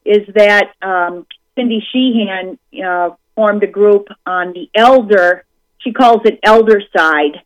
is 0.05 0.27
that 0.35 0.73
um, 0.83 1.27
Cindy 1.55 1.85
Sheehan 1.93 2.59
uh, 2.85 3.11
formed 3.37 3.63
a 3.63 3.69
group 3.69 4.09
on 4.27 4.53
the 4.53 4.69
elder, 4.75 5.45
she 5.79 5.93
calls 5.93 6.23
it 6.25 6.41
elder 6.43 6.81
side, 6.97 7.43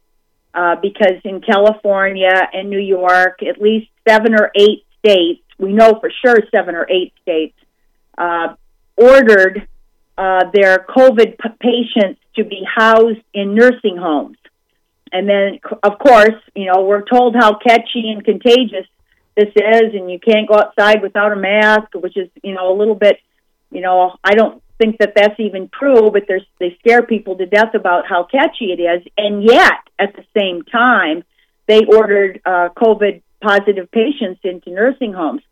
uh, 0.54 0.76
because 0.80 1.20
in 1.24 1.42
California 1.42 2.32
and 2.52 2.70
New 2.70 2.80
York, 2.80 3.42
at 3.42 3.60
least 3.60 3.88
seven 4.08 4.34
or 4.34 4.50
eight 4.56 4.84
states, 5.00 5.42
we 5.58 5.72
know 5.72 5.98
for 6.00 6.10
sure 6.24 6.38
seven 6.50 6.74
or 6.74 6.86
eight 6.88 7.12
states, 7.20 7.56
uh, 8.16 8.54
ordered 8.96 9.68
uh, 10.16 10.44
their 10.54 10.78
COVID 10.88 11.38
p- 11.38 11.48
patients 11.60 12.20
to 12.36 12.44
be 12.44 12.62
housed 12.64 13.20
in 13.34 13.54
nursing 13.54 13.96
homes. 13.96 14.38
And 15.12 15.28
then, 15.28 15.58
of 15.82 15.98
course, 15.98 16.40
you 16.54 16.66
know, 16.66 16.82
we're 16.82 17.04
told 17.04 17.34
how 17.34 17.58
catchy 17.58 18.10
and 18.10 18.24
contagious 18.24 18.86
this 19.36 19.48
is, 19.54 19.94
and 19.94 20.10
you 20.10 20.20
can't 20.20 20.48
go 20.48 20.54
outside 20.54 21.02
without 21.02 21.32
a 21.32 21.36
mask, 21.36 21.88
which 21.94 22.16
is, 22.16 22.28
you 22.42 22.54
know, 22.54 22.72
a 22.72 22.76
little 22.76 22.94
bit, 22.94 23.16
you 23.70 23.80
know, 23.80 24.16
I 24.22 24.34
don't 24.34 24.62
think 24.80 24.98
that 24.98 25.12
that's 25.14 25.38
even 25.38 25.68
true, 25.68 26.10
but 26.10 26.24
they 26.58 26.76
scare 26.80 27.02
people 27.02 27.36
to 27.36 27.46
death 27.46 27.74
about 27.74 28.06
how 28.08 28.24
catchy 28.24 28.72
it 28.72 28.80
is. 28.80 29.06
And 29.16 29.44
yet, 29.44 29.80
at 29.98 30.16
the 30.16 30.24
same 30.36 30.62
time, 30.62 31.22
they 31.68 31.82
ordered 31.84 32.40
uh, 32.46 32.70
COVID 32.76 33.22
positive 33.42 33.90
patients 33.90 34.40
into 34.42 34.70
nursing 34.70 35.12
homes. 35.12 35.42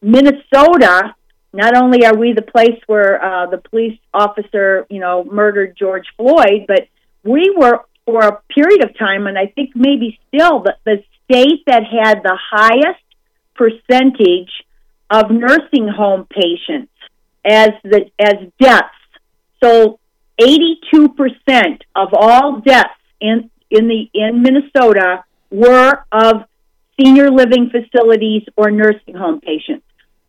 Minnesota, 0.00 1.14
not 1.52 1.76
only 1.76 2.06
are 2.06 2.16
we 2.16 2.32
the 2.32 2.42
place 2.42 2.80
where 2.86 3.22
uh, 3.22 3.46
the 3.46 3.58
police 3.58 3.98
officer, 4.14 4.86
you 4.88 5.00
know, 5.00 5.24
murdered 5.24 5.76
George 5.76 6.06
Floyd, 6.16 6.64
but 6.66 6.88
we 7.22 7.54
were 7.56 7.80
for 8.06 8.22
a 8.22 8.40
period 8.48 8.82
of 8.82 8.96
time, 8.98 9.26
and 9.26 9.38
I 9.38 9.46
think 9.46 9.70
maybe 9.74 10.18
still 10.28 10.60
the, 10.60 10.74
the 10.84 11.04
state 11.24 11.64
that 11.66 11.82
had 11.84 12.22
the 12.22 12.38
highest 12.50 13.04
percentage 13.54 14.50
of 15.10 15.30
nursing 15.30 15.86
home 15.86 16.26
patients 16.30 16.90
as 17.44 17.70
the 17.84 18.10
as 18.18 18.36
deaths. 18.58 18.88
So 19.62 19.98
82% 20.40 21.80
of 21.94 22.08
all 22.12 22.60
deaths 22.60 22.88
in 23.20 23.50
in 23.70 23.88
the 23.88 24.10
in 24.14 24.42
Minnesota 24.42 25.24
were 25.50 26.04
of 26.12 26.44
senior 27.00 27.30
living 27.30 27.70
facilities 27.70 28.42
or 28.56 28.70
nursing 28.70 29.14
home 29.14 29.40
patients. 29.40 29.84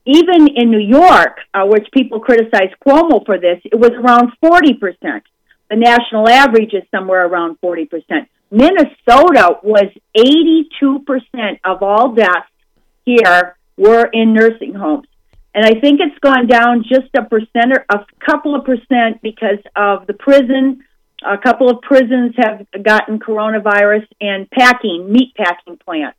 Even 0.05 0.47
in 0.55 0.71
New 0.71 0.79
York, 0.79 1.37
uh, 1.53 1.65
which 1.65 1.87
people 1.93 2.19
criticize 2.19 2.69
Cuomo 2.85 3.23
for 3.25 3.37
this, 3.37 3.59
it 3.65 3.75
was 3.75 3.91
around 3.91 4.31
40%. 4.43 5.21
The 5.69 5.75
national 5.75 6.27
average 6.27 6.73
is 6.73 6.83
somewhere 6.89 7.27
around 7.27 7.57
40%. 7.61 8.27
Minnesota 8.49 9.59
was 9.63 9.85
82% 10.17 11.59
of 11.63 11.83
all 11.83 12.13
deaths 12.13 12.49
here 13.05 13.55
were 13.77 14.09
in 14.11 14.33
nursing 14.33 14.73
homes. 14.73 15.07
And 15.53 15.65
I 15.65 15.79
think 15.79 15.99
it's 15.99 16.17
gone 16.19 16.47
down 16.47 16.83
just 16.87 17.09
a 17.15 17.23
percent 17.23 17.73
or 17.73 17.85
a 17.89 18.05
couple 18.25 18.55
of 18.55 18.65
percent 18.65 19.21
because 19.21 19.59
of 19.75 20.07
the 20.07 20.13
prison. 20.13 20.83
A 21.23 21.37
couple 21.37 21.69
of 21.69 21.81
prisons 21.81 22.33
have 22.37 22.65
gotten 22.83 23.19
coronavirus 23.19 24.07
and 24.19 24.49
packing, 24.49 25.11
meat 25.11 25.33
packing 25.35 25.77
plants. 25.77 26.17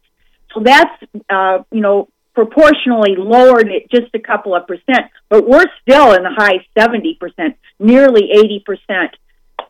So 0.54 0.60
that's, 0.62 1.02
uh, 1.30 1.64
you 1.72 1.80
know, 1.80 2.08
proportionally 2.34 3.16
lowered 3.16 3.68
it 3.68 3.90
just 3.90 4.14
a 4.14 4.18
couple 4.18 4.54
of 4.54 4.66
percent, 4.66 5.10
but 5.28 5.46
we're 5.46 5.66
still 5.82 6.12
in 6.12 6.22
the 6.22 6.30
high 6.30 6.64
70%, 6.76 7.54
nearly 7.78 8.30
80% 8.68 9.08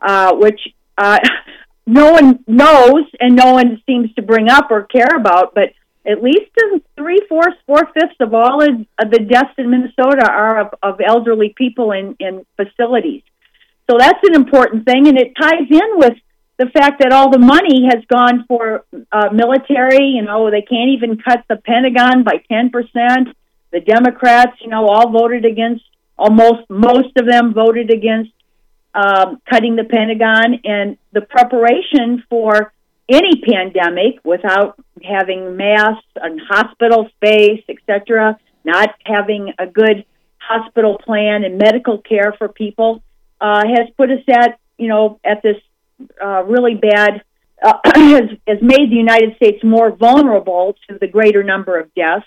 uh, 0.02 0.34
which 0.34 0.60
uh, 0.98 1.18
no 1.86 2.12
one 2.12 2.40
knows 2.46 3.04
and 3.20 3.36
no 3.36 3.52
one 3.52 3.80
seems 3.86 4.12
to 4.14 4.22
bring 4.22 4.48
up 4.48 4.70
or 4.70 4.84
care 4.84 5.16
about. 5.16 5.54
But 5.54 5.70
at 6.06 6.22
least 6.22 6.50
three 6.96 7.20
fourths, 7.28 7.56
four 7.66 7.86
fifths 7.94 8.16
of 8.20 8.34
all 8.34 8.62
of, 8.62 8.86
the 9.10 9.18
deaths 9.20 9.54
in 9.58 9.70
Minnesota 9.70 10.28
are 10.30 10.60
of, 10.60 10.74
of 10.82 11.00
elderly 11.00 11.54
people 11.56 11.92
in, 11.92 12.16
in 12.18 12.44
facilities. 12.56 13.22
So 13.90 13.96
that's 13.98 14.18
an 14.22 14.34
important 14.34 14.84
thing, 14.84 15.06
and 15.08 15.18
it 15.18 15.34
ties 15.40 15.68
in 15.70 15.90
with 15.94 16.14
the 16.58 16.66
fact 16.66 17.00
that 17.02 17.12
all 17.12 17.30
the 17.30 17.38
money 17.38 17.88
has 17.92 18.04
gone 18.06 18.44
for 18.46 18.84
uh, 19.10 19.30
military. 19.32 20.06
You 20.06 20.22
know, 20.22 20.50
they 20.50 20.62
can't 20.62 20.90
even 20.90 21.18
cut 21.18 21.44
the 21.48 21.56
Pentagon 21.56 22.24
by 22.24 22.42
ten 22.48 22.70
percent. 22.70 23.36
The 23.70 23.80
Democrats, 23.80 24.52
you 24.60 24.68
know, 24.68 24.86
all 24.86 25.10
voted 25.10 25.44
against. 25.44 25.84
Almost 26.18 26.68
most 26.68 27.16
of 27.16 27.26
them 27.26 27.52
voted 27.52 27.90
against 27.90 28.30
um, 28.94 29.40
cutting 29.48 29.74
the 29.74 29.84
Pentagon 29.84 30.60
and 30.62 30.96
the 31.12 31.22
preparation 31.22 32.22
for 32.28 32.71
any 33.08 33.40
pandemic 33.40 34.20
without 34.24 34.76
having 35.02 35.56
masks 35.56 36.06
and 36.16 36.40
hospital 36.48 37.08
space, 37.16 37.62
etc., 37.68 38.38
not 38.64 38.90
having 39.04 39.52
a 39.58 39.66
good 39.66 40.04
hospital 40.38 40.98
plan 40.98 41.44
and 41.44 41.58
medical 41.58 41.98
care 41.98 42.34
for 42.36 42.48
people 42.48 43.02
uh, 43.40 43.62
has 43.66 43.88
put 43.96 44.10
us 44.10 44.22
at 44.28 44.58
you 44.78 44.88
know 44.88 45.20
at 45.24 45.42
this 45.42 45.56
uh, 46.22 46.42
really 46.44 46.74
bad 46.74 47.22
uh, 47.64 47.78
has 47.84 48.30
has 48.46 48.58
made 48.60 48.90
the 48.90 48.96
United 48.96 49.36
States 49.36 49.62
more 49.62 49.90
vulnerable 49.90 50.74
to 50.88 50.98
the 50.98 51.06
greater 51.06 51.42
number 51.42 51.78
of 51.78 51.92
deaths, 51.94 52.26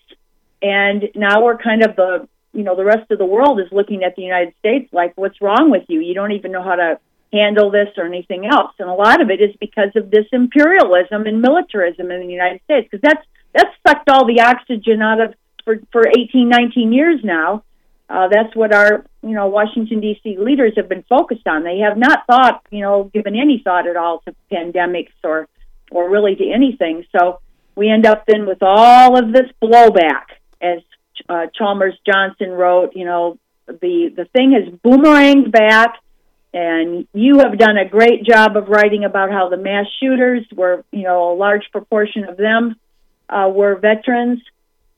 and 0.61 1.09
now 1.15 1.43
we're 1.43 1.57
kind 1.57 1.83
of 1.83 1.95
the 1.95 2.27
you 2.55 2.63
know, 2.63 2.75
the 2.75 2.85
rest 2.85 3.11
of 3.11 3.17
the 3.17 3.25
world 3.25 3.59
is 3.59 3.67
looking 3.71 4.03
at 4.03 4.15
the 4.15 4.21
United 4.21 4.53
States 4.59 4.91
like, 4.93 5.11
what's 5.15 5.41
wrong 5.41 5.69
with 5.69 5.83
you? 5.89 5.99
You 5.99 6.13
don't 6.13 6.31
even 6.31 6.53
know 6.53 6.63
how 6.63 6.75
to 6.75 6.99
handle 7.33 7.71
this 7.71 7.89
or 7.97 8.05
anything 8.05 8.45
else. 8.45 8.71
And 8.79 8.89
a 8.89 8.93
lot 8.93 9.21
of 9.21 9.29
it 9.29 9.41
is 9.41 9.55
because 9.59 9.91
of 9.95 10.11
this 10.11 10.25
imperialism 10.31 11.25
and 11.25 11.41
militarism 11.41 12.11
in 12.11 12.21
the 12.21 12.33
United 12.33 12.61
States, 12.63 12.87
because 12.89 13.01
that's 13.01 13.25
that's 13.53 13.71
sucked 13.87 14.09
all 14.09 14.25
the 14.25 14.41
oxygen 14.41 15.01
out 15.01 15.21
of 15.21 15.33
for 15.63 15.77
for 15.91 16.07
18, 16.07 16.49
19 16.49 16.93
years 16.93 17.19
now. 17.23 17.63
Uh, 18.07 18.27
that's 18.27 18.55
what 18.55 18.73
our 18.73 19.05
you 19.23 19.31
know 19.31 19.47
Washington 19.47 19.99
D.C. 19.99 20.37
leaders 20.37 20.73
have 20.77 20.87
been 20.87 21.03
focused 21.09 21.47
on. 21.47 21.63
They 21.63 21.79
have 21.79 21.97
not 21.97 22.25
thought 22.27 22.61
you 22.69 22.81
know 22.81 23.09
given 23.13 23.35
any 23.35 23.61
thought 23.63 23.87
at 23.87 23.97
all 23.97 24.21
to 24.25 24.35
pandemics 24.51 25.13
or 25.23 25.47
or 25.91 26.09
really 26.09 26.35
to 26.35 26.51
anything. 26.51 27.05
So 27.17 27.39
we 27.75 27.89
end 27.89 28.05
up 28.05 28.25
then 28.27 28.45
with 28.45 28.59
all 28.61 29.17
of 29.17 29.33
this 29.33 29.49
blowback 29.61 30.25
as 30.61 30.79
uh, 31.27 31.47
Chalmers 31.53 31.95
Johnson 32.05 32.51
wrote, 32.51 32.95
you 32.95 33.05
know, 33.05 33.37
the 33.67 34.13
the 34.15 34.25
thing 34.25 34.51
has 34.51 34.73
boomeranged 34.79 35.51
back, 35.51 35.95
and 36.55 37.05
you 37.13 37.39
have 37.39 37.57
done 37.57 37.77
a 37.77 37.87
great 37.87 38.23
job 38.23 38.55
of 38.55 38.69
writing 38.69 39.03
about 39.03 39.29
how 39.29 39.49
the 39.49 39.57
mass 39.57 39.87
shooters 39.99 40.45
were, 40.55 40.85
you 40.89 41.03
know, 41.03 41.33
a 41.33 41.35
large 41.35 41.69
proportion 41.69 42.23
of 42.23 42.37
them 42.37 42.77
uh, 43.29 43.51
were 43.53 43.75
veterans. 43.75 44.41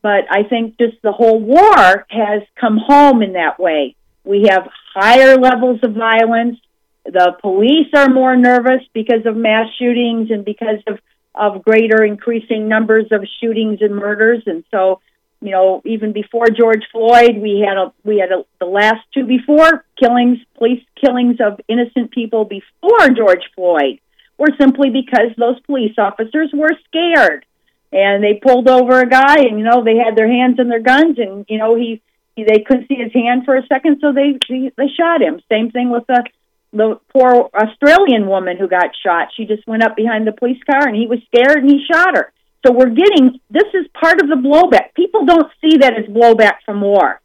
But 0.00 0.26
I 0.30 0.44
think 0.44 0.78
just 0.78 1.02
the 1.02 1.10
whole 1.10 1.40
war 1.40 2.06
has 2.10 2.42
come 2.60 2.78
home 2.78 3.22
in 3.22 3.32
that 3.32 3.58
way. 3.58 3.96
We 4.22 4.46
have 4.48 4.68
higher 4.94 5.36
levels 5.36 5.80
of 5.82 5.94
violence. 5.94 6.58
The 7.04 7.32
police 7.42 7.88
are 7.92 8.08
more 8.08 8.36
nervous 8.36 8.82
because 8.94 9.26
of 9.26 9.36
mass 9.36 9.66
shootings 9.80 10.30
and 10.30 10.44
because 10.44 10.78
of, 10.86 11.00
of 11.34 11.64
greater 11.64 12.04
increasing 12.04 12.68
numbers 12.68 13.06
of 13.10 13.26
shootings 13.40 13.82
and 13.82 13.96
murders. 13.96 14.44
And 14.46 14.62
so 14.70 15.00
you 15.40 15.52
know, 15.52 15.82
even 15.84 16.12
before 16.12 16.46
George 16.46 16.82
Floyd, 16.90 17.36
we 17.38 17.64
had 17.66 17.76
a 17.76 17.92
we 18.04 18.18
had 18.18 18.32
a, 18.32 18.44
the 18.58 18.66
last 18.66 19.00
two 19.14 19.24
before 19.24 19.84
killings, 19.98 20.38
police 20.56 20.82
killings 21.00 21.36
of 21.40 21.60
innocent 21.68 22.10
people 22.10 22.44
before 22.44 23.08
George 23.16 23.44
Floyd 23.54 24.00
were 24.36 24.50
simply 24.58 24.90
because 24.90 25.30
those 25.36 25.60
police 25.60 25.94
officers 25.98 26.50
were 26.52 26.72
scared 26.86 27.44
and 27.92 28.22
they 28.22 28.34
pulled 28.34 28.68
over 28.68 29.00
a 29.00 29.08
guy 29.08 29.36
and 29.38 29.58
you 29.58 29.64
know 29.64 29.82
they 29.84 29.96
had 29.96 30.16
their 30.16 30.28
hands 30.28 30.58
in 30.58 30.68
their 30.68 30.82
guns 30.82 31.18
and 31.18 31.46
you 31.48 31.58
know 31.58 31.74
he, 31.74 32.02
he 32.36 32.44
they 32.44 32.60
couldn't 32.60 32.88
see 32.88 32.96
his 32.96 33.12
hand 33.12 33.44
for 33.44 33.56
a 33.56 33.66
second 33.66 33.98
so 34.00 34.12
they 34.12 34.38
they, 34.48 34.72
they 34.76 34.88
shot 34.88 35.22
him. 35.22 35.40
Same 35.48 35.70
thing 35.70 35.90
with 35.90 36.06
the 36.06 36.24
the 36.72 37.00
poor 37.12 37.48
Australian 37.54 38.26
woman 38.26 38.56
who 38.58 38.68
got 38.68 38.90
shot. 39.02 39.28
She 39.36 39.46
just 39.46 39.66
went 39.66 39.82
up 39.82 39.96
behind 39.96 40.26
the 40.26 40.32
police 40.32 40.62
car 40.68 40.86
and 40.86 40.96
he 40.96 41.06
was 41.06 41.20
scared 41.26 41.58
and 41.58 41.70
he 41.70 41.86
shot 41.90 42.16
her. 42.16 42.32
So 42.66 42.72
we're 42.72 42.90
getting 42.90 43.40
this 43.50 43.68
is 43.74 43.86
part 43.98 44.20
of 44.20 44.28
the 44.28 44.34
blowback. 44.34 44.94
People 44.94 45.24
don't 45.24 45.50
see 45.60 45.78
that 45.78 45.94
as 45.98 46.06
blowback 46.06 46.56
from 46.64 46.80
war. 46.80 47.20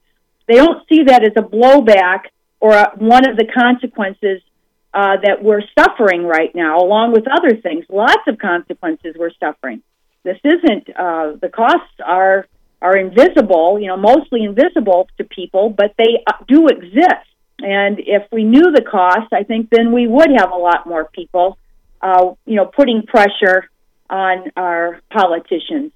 They 0.47 0.55
don't 0.55 0.87
see 0.87 1.03
that 1.05 1.23
as 1.23 1.31
a 1.37 1.41
blowback 1.41 2.25
or 2.59 2.73
a, 2.73 2.91
one 2.97 3.27
of 3.27 3.37
the 3.37 3.45
consequences 3.45 4.41
uh, 4.93 5.17
that 5.23 5.43
we're 5.43 5.63
suffering 5.77 6.23
right 6.25 6.53
now, 6.53 6.77
along 6.77 7.13
with 7.13 7.25
other 7.27 7.55
things. 7.59 7.85
Lots 7.89 8.21
of 8.27 8.37
consequences 8.37 9.15
we're 9.17 9.31
suffering. 9.39 9.81
This 10.23 10.37
isn't 10.43 10.89
uh, 10.95 11.33
the 11.41 11.49
costs 11.49 11.99
are 12.05 12.47
are 12.81 12.97
invisible, 12.97 13.79
you 13.79 13.87
know, 13.87 13.97
mostly 13.97 14.43
invisible 14.43 15.07
to 15.17 15.23
people, 15.23 15.69
but 15.69 15.93
they 15.97 16.21
uh, 16.27 16.43
do 16.47 16.67
exist. 16.67 17.27
And 17.59 17.99
if 17.99 18.23
we 18.31 18.43
knew 18.43 18.71
the 18.71 18.83
cost, 18.83 19.31
I 19.31 19.43
think 19.43 19.69
then 19.69 19.93
we 19.93 20.05
would 20.05 20.29
have 20.37 20.51
a 20.51 20.57
lot 20.57 20.85
more 20.85 21.05
people, 21.05 21.57
uh, 22.01 22.33
you 22.45 22.55
know, 22.55 22.65
putting 22.65 23.03
pressure 23.03 23.69
on 24.13 24.51
our 24.55 25.01
politicians. 25.11 25.91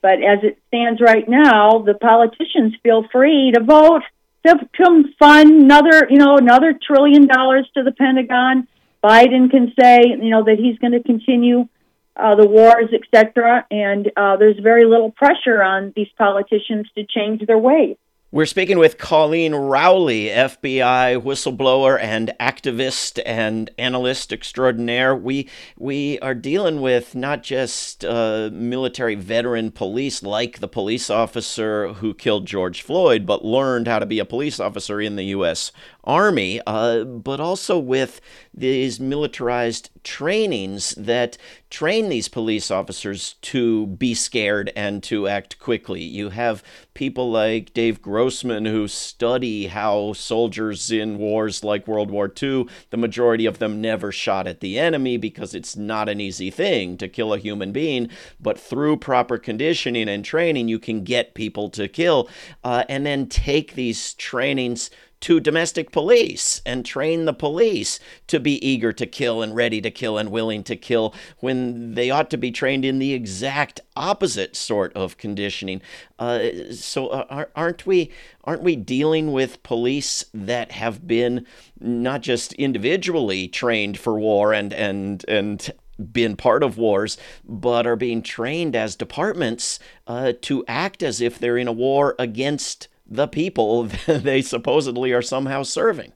But 0.00 0.22
as 0.22 0.38
it 0.44 0.58
stands 0.68 1.00
right 1.00 1.28
now, 1.28 1.80
the 1.80 1.94
politicians 1.94 2.74
feel 2.82 3.04
free 3.10 3.50
to 3.52 3.62
vote 3.62 4.02
to, 4.46 4.54
to 4.54 5.04
fund 5.18 5.64
another, 5.64 6.06
you 6.08 6.18
know, 6.18 6.36
another 6.36 6.78
trillion 6.80 7.26
dollars 7.26 7.68
to 7.74 7.82
the 7.82 7.90
Pentagon. 7.90 8.68
Biden 9.02 9.50
can 9.50 9.72
say, 9.78 9.98
you 10.04 10.30
know, 10.30 10.44
that 10.44 10.58
he's 10.58 10.78
going 10.78 10.92
to 10.92 11.02
continue 11.02 11.68
uh, 12.14 12.36
the 12.36 12.46
wars, 12.46 12.90
etc. 12.92 13.66
And 13.70 14.10
uh, 14.16 14.36
there's 14.36 14.58
very 14.60 14.84
little 14.84 15.10
pressure 15.10 15.60
on 15.60 15.92
these 15.96 16.08
politicians 16.16 16.86
to 16.94 17.04
change 17.04 17.44
their 17.46 17.58
ways. 17.58 17.96
We're 18.36 18.44
speaking 18.44 18.78
with 18.78 18.98
Colleen 18.98 19.54
Rowley, 19.54 20.26
FBI 20.26 21.22
whistleblower 21.22 21.98
and 21.98 22.34
activist 22.38 23.18
and 23.24 23.70
analyst 23.78 24.30
extraordinaire. 24.30 25.16
We 25.16 25.48
we 25.78 26.18
are 26.18 26.34
dealing 26.34 26.82
with 26.82 27.14
not 27.14 27.42
just 27.42 28.04
uh, 28.04 28.50
military 28.52 29.14
veteran 29.14 29.70
police 29.70 30.22
like 30.22 30.58
the 30.58 30.68
police 30.68 31.08
officer 31.08 31.94
who 31.94 32.12
killed 32.12 32.44
George 32.44 32.82
Floyd, 32.82 33.24
but 33.24 33.42
learned 33.42 33.88
how 33.88 34.00
to 34.00 34.04
be 34.04 34.18
a 34.18 34.26
police 34.26 34.60
officer 34.60 35.00
in 35.00 35.16
the 35.16 35.24
U.S. 35.36 35.72
Army, 36.04 36.60
uh, 36.66 37.04
but 37.04 37.40
also 37.40 37.78
with 37.78 38.20
these 38.56 38.98
militarized 38.98 39.90
trainings 40.02 40.94
that 40.96 41.36
train 41.68 42.08
these 42.08 42.28
police 42.28 42.70
officers 42.70 43.34
to 43.42 43.86
be 43.88 44.14
scared 44.14 44.72
and 44.76 45.02
to 45.02 45.26
act 45.26 45.58
quickly. 45.58 46.00
You 46.00 46.30
have 46.30 46.62
people 46.94 47.30
like 47.30 47.74
Dave 47.74 48.00
Grossman 48.00 48.64
who 48.64 48.86
study 48.86 49.66
how 49.66 50.12
soldiers 50.12 50.90
in 50.90 51.18
wars 51.18 51.64
like 51.64 51.88
World 51.88 52.10
War 52.10 52.32
II, 52.40 52.66
the 52.90 52.96
majority 52.96 53.46
of 53.46 53.58
them 53.58 53.80
never 53.80 54.12
shot 54.12 54.46
at 54.46 54.60
the 54.60 54.78
enemy 54.78 55.16
because 55.16 55.54
it's 55.54 55.76
not 55.76 56.08
an 56.08 56.20
easy 56.20 56.50
thing 56.50 56.96
to 56.98 57.08
kill 57.08 57.34
a 57.34 57.38
human 57.38 57.72
being, 57.72 58.08
but 58.40 58.58
through 58.58 58.96
proper 58.96 59.38
conditioning 59.38 60.08
and 60.08 60.24
training, 60.24 60.68
you 60.68 60.78
can 60.78 61.02
get 61.02 61.34
people 61.34 61.68
to 61.70 61.88
kill 61.88 62.28
uh, 62.62 62.84
and 62.88 63.04
then 63.04 63.26
take 63.26 63.74
these 63.74 64.14
trainings 64.14 64.88
to 65.20 65.40
domestic 65.40 65.90
police 65.90 66.60
and 66.66 66.84
train 66.84 67.24
the 67.24 67.32
police 67.32 67.98
to 68.26 68.38
be 68.38 68.64
eager 68.66 68.92
to 68.92 69.06
kill 69.06 69.42
and 69.42 69.56
ready 69.56 69.80
to 69.80 69.90
kill 69.90 70.18
and 70.18 70.30
willing 70.30 70.62
to 70.64 70.76
kill 70.76 71.14
when 71.38 71.94
they 71.94 72.10
ought 72.10 72.30
to 72.30 72.36
be 72.36 72.50
trained 72.50 72.84
in 72.84 72.98
the 72.98 73.14
exact 73.14 73.80
opposite 73.96 74.54
sort 74.54 74.92
of 74.94 75.16
conditioning. 75.16 75.80
Uh, 76.18 76.40
so 76.72 77.08
uh, 77.08 77.44
aren't 77.54 77.86
we 77.86 78.10
aren't 78.44 78.62
we 78.62 78.76
dealing 78.76 79.32
with 79.32 79.62
police 79.62 80.24
that 80.32 80.72
have 80.72 81.06
been 81.06 81.46
not 81.80 82.20
just 82.20 82.52
individually 82.54 83.48
trained 83.48 83.98
for 83.98 84.18
war 84.18 84.52
and 84.52 84.72
and 84.72 85.24
and 85.28 85.72
been 86.12 86.36
part 86.36 86.62
of 86.62 86.78
wars, 86.78 87.16
but 87.44 87.86
are 87.86 87.96
being 87.96 88.22
trained 88.22 88.76
as 88.76 88.96
departments 88.96 89.78
uh, 90.06 90.32
to 90.42 90.64
act 90.68 91.02
as 91.02 91.20
if 91.20 91.38
they're 91.38 91.56
in 91.56 91.68
a 91.68 91.72
war 91.72 92.14
against 92.18 92.88
the 93.08 93.26
people 93.26 93.84
they 94.06 94.42
supposedly 94.42 95.12
are 95.12 95.22
somehow 95.22 95.62
serving. 95.62 96.12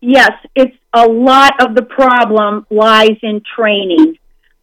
Yes, 0.00 0.32
it's 0.54 0.76
a 0.92 1.06
lot 1.06 1.66
of 1.66 1.74
the 1.74 1.82
problem 1.82 2.66
lies 2.70 3.16
in 3.22 3.42
training. 3.56 4.18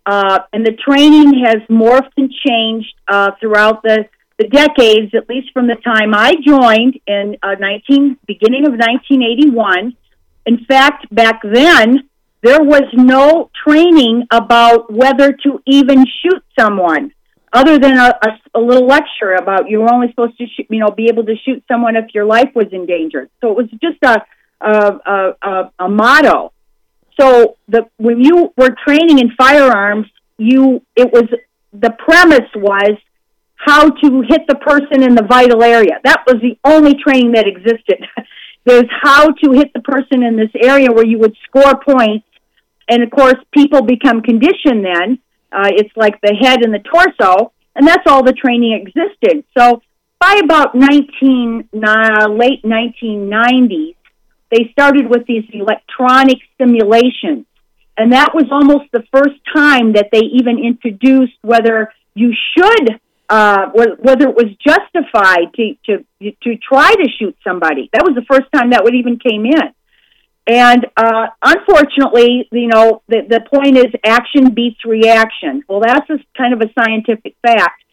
Uh, 0.05 0.39
and 0.53 0.65
the 0.65 0.73
training 0.73 1.43
has 1.45 1.57
morphed 1.69 2.11
and 2.17 2.31
changed 2.31 2.93
uh, 3.07 3.31
throughout 3.39 3.81
the, 3.83 4.05
the 4.37 4.47
decades, 4.47 5.13
at 5.15 5.29
least 5.29 5.51
from 5.51 5.67
the 5.67 5.75
time 5.75 6.13
I 6.13 6.35
joined 6.45 6.99
in 7.07 7.37
uh, 7.41 7.55
19, 7.59 8.17
beginning 8.25 8.65
of 8.65 8.73
1981. 8.73 9.95
In 10.45 10.65
fact, 10.65 11.13
back 11.13 11.41
then, 11.43 12.09
there 12.41 12.61
was 12.61 12.83
no 12.93 13.51
training 13.63 14.27
about 14.31 14.91
whether 14.91 15.31
to 15.31 15.61
even 15.65 16.05
shoot 16.21 16.43
someone 16.59 17.13
other 17.53 17.77
than 17.77 17.97
a, 17.97 18.17
a, 18.23 18.59
a 18.59 18.59
little 18.59 18.87
lecture 18.87 19.33
about 19.33 19.69
you 19.69 19.79
were 19.79 19.91
only 19.91 20.09
supposed 20.09 20.37
to 20.37 20.45
shoot, 20.47 20.67
you 20.69 20.79
know 20.79 20.91
be 20.91 21.07
able 21.09 21.25
to 21.25 21.35
shoot 21.45 21.63
someone 21.67 21.95
if 21.95 22.13
your 22.13 22.25
life 22.25 22.49
was 22.55 22.67
in 22.71 22.85
danger. 22.85 23.29
So 23.41 23.51
it 23.51 23.57
was 23.57 23.69
just 23.81 23.97
a 24.03 24.23
a, 24.61 25.33
a, 25.41 25.71
a 25.79 25.89
motto. 25.89 26.53
So 27.19 27.57
the 27.67 27.87
when 27.97 28.21
you 28.21 28.53
were 28.57 28.75
training 28.85 29.19
in 29.19 29.31
firearms, 29.37 30.07
you 30.37 30.81
it 30.95 31.11
was 31.11 31.25
the 31.73 31.91
premise 31.91 32.49
was 32.55 32.97
how 33.55 33.89
to 33.89 34.21
hit 34.27 34.41
the 34.47 34.55
person 34.55 35.03
in 35.03 35.13
the 35.15 35.23
vital 35.23 35.63
area. 35.63 35.99
That 36.03 36.23
was 36.25 36.41
the 36.41 36.57
only 36.63 36.95
training 36.95 37.33
that 37.33 37.47
existed. 37.47 38.05
There's 38.65 38.89
how 39.01 39.31
to 39.31 39.51
hit 39.51 39.73
the 39.73 39.81
person 39.81 40.23
in 40.23 40.35
this 40.35 40.51
area 40.61 40.91
where 40.91 41.05
you 41.05 41.19
would 41.19 41.35
score 41.47 41.79
points, 41.79 42.27
and 42.87 43.03
of 43.03 43.11
course 43.11 43.35
people 43.51 43.81
become 43.81 44.21
conditioned 44.21 44.85
then 44.85 45.19
uh, 45.51 45.69
it's 45.69 45.95
like 45.95 46.19
the 46.21 46.33
head 46.33 46.63
and 46.63 46.73
the 46.73 46.79
torso, 46.79 47.51
and 47.75 47.87
that's 47.87 48.05
all 48.07 48.23
the 48.23 48.33
training 48.33 48.73
existed. 48.73 49.43
So 49.57 49.81
by 50.19 50.39
about 50.43 50.75
19, 50.75 51.69
uh, 51.73 52.29
late 52.29 52.63
1990s, 52.63 53.95
they 54.51 54.69
started 54.71 55.09
with 55.09 55.25
these 55.25 55.45
electronic 55.51 56.37
simulations. 56.59 57.45
And 57.97 58.13
that 58.13 58.33
was 58.33 58.45
almost 58.51 58.91
the 58.91 59.03
first 59.11 59.39
time 59.53 59.93
that 59.93 60.09
they 60.11 60.19
even 60.19 60.59
introduced 60.59 61.33
whether 61.41 61.91
you 62.13 62.33
should, 62.55 62.99
uh, 63.29 63.71
whether 63.73 64.29
it 64.29 64.35
was 64.35 64.55
justified 64.65 65.53
to, 65.55 65.75
to, 65.85 66.05
to 66.43 66.57
try 66.57 66.93
to 66.93 67.07
shoot 67.19 67.35
somebody. 67.43 67.89
That 67.93 68.03
was 68.03 68.15
the 68.15 68.25
first 68.29 68.51
time 68.53 68.71
that 68.71 68.83
would 68.83 68.95
even 68.95 69.19
came 69.19 69.45
in. 69.45 69.73
And 70.47 70.87
uh, 70.97 71.27
unfortunately, 71.43 72.47
you 72.51 72.67
know, 72.67 73.03
the, 73.07 73.21
the 73.29 73.41
point 73.41 73.77
is 73.77 73.87
action 74.03 74.53
beats 74.53 74.83
reaction. 74.85 75.63
Well, 75.67 75.81
that's 75.81 76.09
a, 76.09 76.17
kind 76.35 76.53
of 76.53 76.61
a 76.61 76.73
scientific 76.73 77.35
fact. 77.41 77.83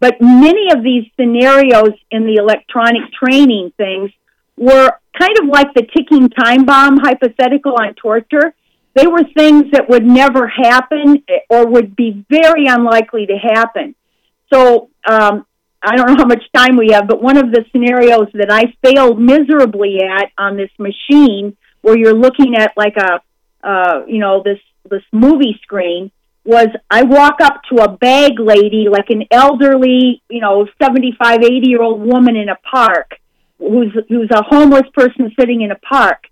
But 0.00 0.20
many 0.20 0.70
of 0.72 0.82
these 0.82 1.04
scenarios 1.18 1.94
in 2.10 2.26
the 2.26 2.34
electronic 2.34 3.10
training 3.12 3.72
things 3.78 4.10
were 4.56 4.90
kind 5.18 5.38
of 5.40 5.48
like 5.48 5.72
the 5.74 5.86
ticking 5.96 6.28
time 6.28 6.66
bomb 6.66 6.98
hypothetical 6.98 7.74
on 7.80 7.94
torture. 7.94 8.54
They 8.94 9.06
were 9.06 9.24
things 9.36 9.72
that 9.72 9.88
would 9.88 10.04
never 10.04 10.46
happen 10.46 11.24
or 11.48 11.66
would 11.66 11.96
be 11.96 12.24
very 12.28 12.66
unlikely 12.66 13.26
to 13.26 13.36
happen. 13.36 13.94
So 14.52 14.90
um, 15.08 15.46
I 15.82 15.96
don't 15.96 16.06
know 16.06 16.16
how 16.16 16.26
much 16.26 16.44
time 16.54 16.76
we 16.76 16.90
have, 16.92 17.08
but 17.08 17.22
one 17.22 17.36
of 17.36 17.50
the 17.50 17.64
scenarios 17.72 18.28
that 18.34 18.50
I 18.50 18.74
failed 18.84 19.20
miserably 19.20 20.00
at 20.02 20.30
on 20.38 20.56
this 20.56 20.70
machine 20.78 21.56
where 21.84 21.98
you're 21.98 22.14
looking 22.14 22.56
at 22.56 22.72
like 22.76 22.96
a 22.96 23.20
uh, 23.62 24.04
you 24.06 24.18
know 24.18 24.42
this 24.42 24.58
this 24.90 25.02
movie 25.12 25.58
screen 25.62 26.10
was 26.44 26.68
I 26.90 27.02
walk 27.02 27.40
up 27.42 27.60
to 27.70 27.82
a 27.82 27.88
bag 27.96 28.38
lady 28.38 28.86
like 28.90 29.10
an 29.10 29.24
elderly 29.30 30.22
you 30.30 30.40
know 30.40 30.66
75 30.82 31.42
80 31.42 31.68
year 31.68 31.82
old 31.82 32.00
woman 32.00 32.36
in 32.36 32.48
a 32.48 32.56
park 32.56 33.18
who's 33.58 33.92
who's 34.08 34.30
a 34.30 34.42
homeless 34.42 34.88
person 34.94 35.30
sitting 35.38 35.60
in 35.60 35.70
a 35.70 35.76
park, 35.76 36.24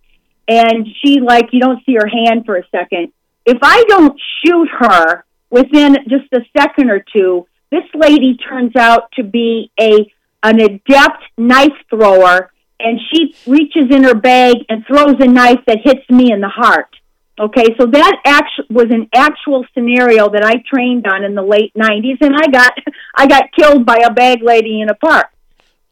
and 0.48 0.86
she 1.00 1.20
like 1.20 1.48
you 1.52 1.60
don't 1.60 1.84
see 1.84 1.94
her 1.94 2.08
hand 2.08 2.44
for 2.46 2.56
a 2.56 2.64
second. 2.70 3.12
If 3.44 3.58
I 3.62 3.84
don't 3.88 4.18
shoot 4.44 4.68
her 4.78 5.24
within 5.50 5.96
just 6.08 6.32
a 6.32 6.40
second 6.56 6.90
or 6.90 7.04
two, 7.12 7.46
this 7.70 7.84
lady 7.94 8.36
turns 8.36 8.74
out 8.76 9.12
to 9.12 9.22
be 9.22 9.70
a 9.78 10.10
an 10.42 10.60
adept 10.60 11.22
knife 11.36 11.78
thrower, 11.90 12.51
and 12.82 13.00
she 13.12 13.34
reaches 13.46 13.90
in 13.90 14.04
her 14.04 14.14
bag 14.14 14.56
and 14.68 14.84
throws 14.86 15.16
a 15.20 15.26
knife 15.26 15.60
that 15.66 15.78
hits 15.82 16.08
me 16.10 16.32
in 16.32 16.40
the 16.40 16.48
heart. 16.48 16.94
Okay, 17.40 17.74
so 17.78 17.86
that 17.86 18.16
actually 18.24 18.66
was 18.70 18.90
an 18.90 19.08
actual 19.14 19.64
scenario 19.72 20.28
that 20.28 20.44
I 20.44 20.62
trained 20.68 21.06
on 21.06 21.24
in 21.24 21.34
the 21.34 21.42
late 21.42 21.72
'90s, 21.74 22.18
and 22.20 22.34
I 22.36 22.46
got 22.48 22.72
I 23.16 23.26
got 23.26 23.44
killed 23.58 23.86
by 23.86 24.00
a 24.04 24.12
bag 24.12 24.42
lady 24.42 24.80
in 24.80 24.88
a 24.88 24.94
park. 24.94 25.28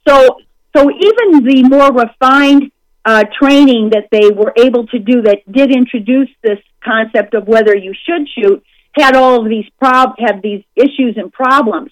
So, 0.06 0.38
so 0.76 0.90
even 0.90 1.44
the 1.44 1.62
more 1.68 1.92
refined 1.92 2.70
uh, 3.04 3.24
training 3.40 3.90
that 3.90 4.08
they 4.10 4.30
were 4.30 4.52
able 4.56 4.86
to 4.88 4.98
do 4.98 5.22
that 5.22 5.50
did 5.50 5.72
introduce 5.72 6.28
this 6.42 6.58
concept 6.84 7.34
of 7.34 7.46
whether 7.46 7.76
you 7.76 7.94
should 8.06 8.28
shoot 8.28 8.62
had 8.98 9.14
all 9.14 9.42
of 9.42 9.48
these 9.48 9.66
prob 9.78 10.14
had 10.18 10.42
these 10.42 10.64
issues 10.74 11.16
and 11.16 11.32
problems. 11.32 11.90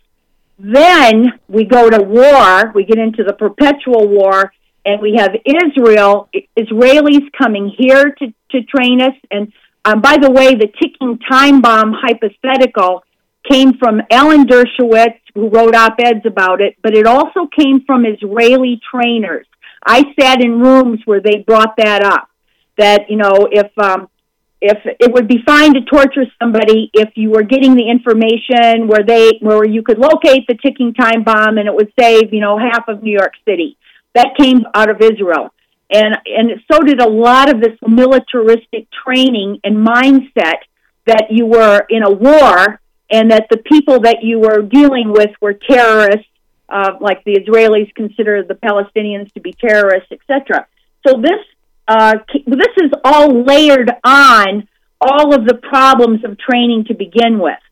Then 0.58 1.32
we 1.48 1.64
go 1.64 1.88
to 1.88 2.02
war. 2.02 2.72
We 2.74 2.84
get 2.84 2.98
into 2.98 3.22
the 3.22 3.32
perpetual 3.32 4.08
war, 4.08 4.52
and 4.84 5.00
we 5.00 5.16
have 5.16 5.34
Israel 5.44 6.28
Israelis 6.56 7.30
coming 7.36 7.72
here 7.76 8.12
to 8.18 8.26
to 8.50 8.62
train 8.64 9.00
us. 9.00 9.14
And 9.30 9.52
um, 9.84 10.00
by 10.00 10.16
the 10.18 10.30
way, 10.30 10.54
the 10.54 10.68
ticking 10.80 11.18
time 11.18 11.60
bomb 11.60 11.92
hypothetical 11.92 13.04
came 13.50 13.74
from 13.78 14.02
Alan 14.10 14.46
Dershowitz, 14.46 15.20
who 15.34 15.48
wrote 15.48 15.74
op-eds 15.74 16.26
about 16.26 16.60
it, 16.60 16.76
but 16.82 16.94
it 16.94 17.06
also 17.06 17.46
came 17.46 17.84
from 17.86 18.04
Israeli 18.04 18.80
trainers. 18.90 19.46
I 19.84 20.04
sat 20.20 20.42
in 20.42 20.60
rooms 20.60 21.00
where 21.04 21.20
they 21.20 21.38
brought 21.46 21.76
that 21.76 22.04
up. 22.04 22.28
That 22.76 23.10
you 23.10 23.16
know, 23.16 23.48
if 23.50 23.70
um, 23.78 24.08
if 24.60 24.78
it 24.84 25.12
would 25.12 25.28
be 25.28 25.38
fine 25.46 25.74
to 25.74 25.80
torture 25.82 26.24
somebody 26.40 26.90
if 26.92 27.10
you 27.14 27.30
were 27.30 27.42
getting 27.42 27.76
the 27.76 27.88
information 27.88 28.88
where 28.88 29.04
they 29.04 29.38
where 29.40 29.64
you 29.64 29.82
could 29.82 29.98
locate 29.98 30.46
the 30.48 30.54
ticking 30.54 30.94
time 30.94 31.22
bomb 31.22 31.58
and 31.58 31.68
it 31.68 31.74
would 31.74 31.92
save 31.98 32.32
you 32.32 32.40
know 32.40 32.58
half 32.58 32.88
of 32.88 33.02
New 33.02 33.12
York 33.12 33.34
City. 33.46 33.77
That 34.18 34.30
came 34.36 34.64
out 34.74 34.90
of 34.90 35.00
Israel, 35.00 35.54
and 35.92 36.12
and 36.26 36.46
so 36.70 36.80
did 36.80 37.00
a 37.00 37.08
lot 37.08 37.48
of 37.48 37.60
this 37.60 37.78
militaristic 37.86 38.88
training 39.04 39.60
and 39.62 39.76
mindset 39.76 40.58
that 41.06 41.26
you 41.30 41.46
were 41.46 41.86
in 41.88 42.02
a 42.02 42.10
war 42.10 42.80
and 43.10 43.30
that 43.30 43.46
the 43.48 43.58
people 43.58 44.00
that 44.00 44.18
you 44.22 44.40
were 44.40 44.60
dealing 44.62 45.12
with 45.12 45.30
were 45.40 45.54
terrorists, 45.54 46.26
uh, 46.68 46.94
like 47.00 47.22
the 47.22 47.34
Israelis 47.34 47.94
consider 47.94 48.42
the 48.42 48.54
Palestinians 48.54 49.32
to 49.34 49.40
be 49.40 49.52
terrorists, 49.52 50.10
etc. 50.10 50.66
So 51.06 51.20
this 51.20 51.40
uh, 51.86 52.14
this 52.44 52.74
is 52.78 52.90
all 53.04 53.44
layered 53.44 53.92
on 54.02 54.66
all 55.00 55.32
of 55.32 55.46
the 55.46 55.54
problems 55.54 56.24
of 56.24 56.36
training 56.38 56.86
to 56.88 56.94
begin 56.94 57.38
with. 57.38 57.62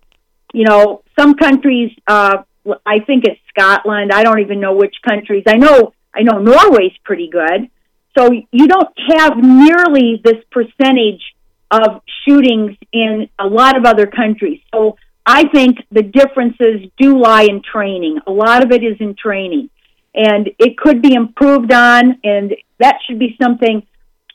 You 0.54 0.64
know, 0.64 1.02
some 1.18 1.34
countries, 1.34 1.90
uh, 2.06 2.44
I 2.86 3.00
think 3.00 3.24
it's 3.24 3.40
Scotland. 3.48 4.12
I 4.12 4.22
don't 4.22 4.38
even 4.38 4.60
know 4.60 4.76
which 4.76 4.94
countries. 5.06 5.42
I 5.48 5.56
know 5.56 5.92
I 6.16 6.22
know 6.22 6.38
Norway's 6.38 6.96
pretty 7.04 7.28
good. 7.28 7.68
So 8.16 8.30
you 8.50 8.66
don't 8.66 8.88
have 9.10 9.36
nearly 9.36 10.20
this 10.24 10.42
percentage 10.50 11.22
of 11.70 12.00
shootings 12.26 12.76
in 12.92 13.28
a 13.38 13.46
lot 13.46 13.76
of 13.76 13.84
other 13.84 14.06
countries. 14.06 14.60
So 14.74 14.96
I 15.26 15.48
think 15.48 15.78
the 15.90 16.02
differences 16.02 16.88
do 16.98 17.20
lie 17.20 17.42
in 17.42 17.60
training. 17.60 18.20
A 18.26 18.30
lot 18.30 18.64
of 18.64 18.72
it 18.72 18.82
is 18.82 18.96
in 19.00 19.14
training. 19.14 19.68
And 20.14 20.48
it 20.58 20.78
could 20.78 21.02
be 21.02 21.12
improved 21.12 21.72
on, 21.72 22.20
and 22.24 22.54
that 22.78 22.96
should 23.06 23.18
be 23.18 23.36
something, 23.42 23.86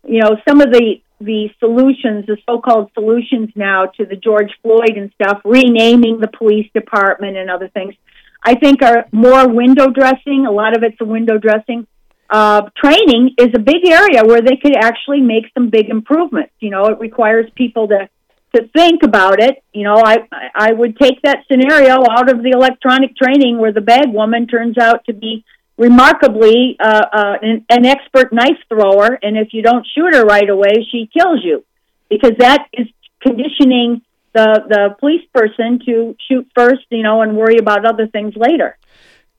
you 0.03 0.19
know, 0.19 0.37
some 0.47 0.61
of 0.61 0.71
the, 0.71 1.01
the 1.19 1.49
solutions, 1.59 2.27
the 2.27 2.37
so 2.45 2.59
called 2.59 2.91
solutions 2.93 3.49
now 3.55 3.87
to 3.97 4.05
the 4.05 4.15
George 4.15 4.51
Floyd 4.61 4.95
and 4.95 5.11
stuff, 5.15 5.41
renaming 5.43 6.19
the 6.19 6.27
police 6.27 6.69
department 6.75 7.35
and 7.35 7.49
other 7.49 7.69
things, 7.69 7.95
I 8.43 8.55
think 8.55 8.81
are 8.81 9.05
more 9.11 9.47
window 9.47 9.89
dressing. 9.89 10.45
A 10.47 10.51
lot 10.51 10.75
of 10.75 10.83
it's 10.83 10.99
a 10.99 11.05
window 11.05 11.37
dressing. 11.37 11.87
Uh, 12.29 12.69
training 12.75 13.35
is 13.37 13.49
a 13.53 13.59
big 13.59 13.85
area 13.87 14.23
where 14.23 14.41
they 14.41 14.55
could 14.55 14.75
actually 14.75 15.21
make 15.21 15.45
some 15.53 15.69
big 15.69 15.89
improvements. 15.89 16.53
You 16.59 16.69
know, 16.69 16.85
it 16.85 16.99
requires 16.99 17.49
people 17.55 17.87
to 17.89 18.09
to 18.55 18.67
think 18.75 19.03
about 19.03 19.41
it. 19.41 19.63
You 19.73 19.83
know, 19.83 20.01
I 20.03 20.27
I 20.55 20.71
would 20.71 20.97
take 20.97 21.21
that 21.23 21.39
scenario 21.49 21.95
out 22.09 22.29
of 22.29 22.41
the 22.41 22.51
electronic 22.51 23.15
training 23.15 23.59
where 23.59 23.73
the 23.73 23.81
bag 23.81 24.07
woman 24.07 24.47
turns 24.47 24.77
out 24.77 25.05
to 25.05 25.13
be 25.13 25.45
remarkably 25.77 26.77
uh, 26.79 27.05
uh, 27.11 27.35
an, 27.41 27.65
an 27.69 27.85
expert 27.85 28.31
knife 28.31 28.59
thrower, 28.69 29.17
and 29.21 29.37
if 29.37 29.53
you 29.53 29.61
don't 29.61 29.85
shoot 29.93 30.13
her 30.13 30.23
right 30.23 30.49
away, 30.49 30.87
she 30.91 31.09
kills 31.17 31.41
you, 31.43 31.63
because 32.09 32.33
that 32.37 32.67
is 32.73 32.87
conditioning 33.21 34.01
the 34.33 34.63
the 34.67 34.95
police 34.99 35.25
person 35.33 35.79
to 35.85 36.15
shoot 36.27 36.47
first, 36.55 36.85
you 36.89 37.03
know, 37.03 37.21
and 37.21 37.35
worry 37.35 37.57
about 37.57 37.85
other 37.85 38.07
things 38.07 38.33
later. 38.35 38.77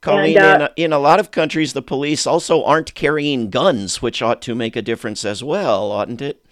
Colleen, 0.00 0.36
and, 0.36 0.44
uh, 0.44 0.54
in, 0.54 0.62
a, 0.62 0.86
in 0.86 0.92
a 0.92 0.98
lot 0.98 1.20
of 1.20 1.30
countries, 1.30 1.72
the 1.72 1.82
police 1.82 2.26
also 2.26 2.64
aren't 2.64 2.92
carrying 2.94 3.50
guns, 3.50 4.02
which 4.02 4.20
ought 4.20 4.42
to 4.42 4.54
make 4.54 4.74
a 4.74 4.82
difference 4.82 5.24
as 5.24 5.44
well, 5.44 5.92
oughtn't 5.92 6.20
it? 6.20 6.44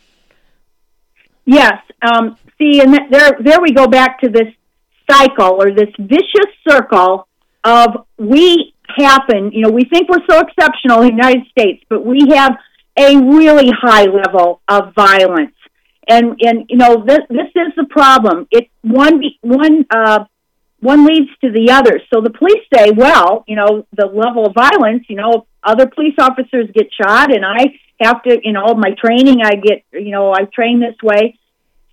Yes. 1.44 1.83
Um, 2.00 2.37
see, 2.59 2.81
and 2.81 2.94
there, 3.11 3.33
there 3.40 3.61
we 3.61 3.72
go 3.72 3.88
back 3.88 4.20
to 4.20 4.29
this 4.29 4.46
cycle 5.11 5.61
or 5.61 5.72
this 5.72 5.88
vicious 5.98 6.55
circle 6.68 7.26
of 7.64 8.07
we 8.18 8.72
happen, 8.96 9.50
you 9.53 9.62
know, 9.62 9.70
we 9.70 9.85
think 9.85 10.09
we're 10.09 10.24
so 10.29 10.40
exceptional 10.40 11.03
in 11.03 11.09
the 11.09 11.14
United 11.14 11.46
States, 11.50 11.85
but 11.88 12.05
we 12.07 12.29
have 12.31 12.57
a 12.96 13.16
really 13.16 13.70
high 13.70 14.05
level 14.05 14.61
of 14.68 14.94
violence. 14.94 15.55
And, 16.08 16.40
and 16.40 16.66
you 16.68 16.76
know, 16.76 17.04
this, 17.06 17.20
this 17.28 17.48
is 17.54 17.72
the 17.76 17.86
problem. 17.88 18.48
It, 18.50 18.68
one, 18.82 19.22
one, 19.42 19.86
uh, 19.90 20.24
one 20.80 21.06
leads 21.06 21.30
to 21.42 21.50
the 21.52 21.70
other. 21.70 22.00
So 22.12 22.20
the 22.20 22.30
police 22.30 22.64
say, 22.74 22.90
well, 22.90 23.44
you 23.46 23.56
know, 23.56 23.86
the 23.92 24.06
level 24.06 24.46
of 24.46 24.54
violence, 24.54 25.04
you 25.08 25.16
know, 25.16 25.46
other 25.62 25.86
police 25.86 26.14
officers 26.18 26.68
get 26.74 26.88
shot 26.92 27.34
and 27.34 27.44
I 27.44 27.78
have 28.00 28.22
to, 28.22 28.38
you 28.42 28.52
know, 28.52 28.74
my 28.74 28.92
training, 28.92 29.42
I 29.42 29.56
get, 29.56 29.84
you 29.92 30.10
know, 30.10 30.32
I 30.32 30.44
train 30.44 30.80
this 30.80 30.96
way. 31.02 31.38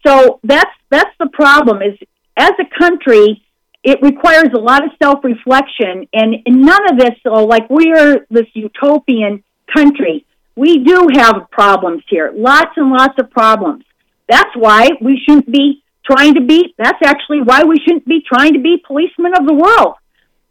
So 0.05 0.39
that's 0.43 0.71
that's 0.89 1.13
the 1.19 1.27
problem. 1.33 1.81
Is 1.81 1.97
as 2.37 2.51
a 2.59 2.79
country, 2.79 3.43
it 3.83 3.99
requires 4.01 4.49
a 4.53 4.59
lot 4.59 4.83
of 4.83 4.91
self 5.01 5.23
reflection, 5.23 6.07
and, 6.13 6.35
and 6.45 6.61
none 6.61 6.91
of 6.91 6.97
this. 6.97 7.11
So 7.23 7.45
like 7.45 7.69
we're 7.69 8.25
this 8.29 8.47
utopian 8.53 9.43
country, 9.73 10.25
we 10.55 10.79
do 10.79 11.09
have 11.13 11.49
problems 11.51 12.03
here, 12.09 12.31
lots 12.33 12.71
and 12.77 12.89
lots 12.89 13.15
of 13.19 13.29
problems. 13.31 13.83
That's 14.27 14.55
why 14.55 14.89
we 15.01 15.19
shouldn't 15.25 15.51
be 15.51 15.83
trying 16.05 16.35
to 16.35 16.41
be. 16.41 16.73
That's 16.77 16.99
actually 17.03 17.41
why 17.41 17.63
we 17.63 17.79
shouldn't 17.79 18.05
be 18.05 18.23
trying 18.27 18.53
to 18.53 18.59
be 18.59 18.83
policemen 18.85 19.33
of 19.37 19.45
the 19.45 19.53
world. 19.53 19.95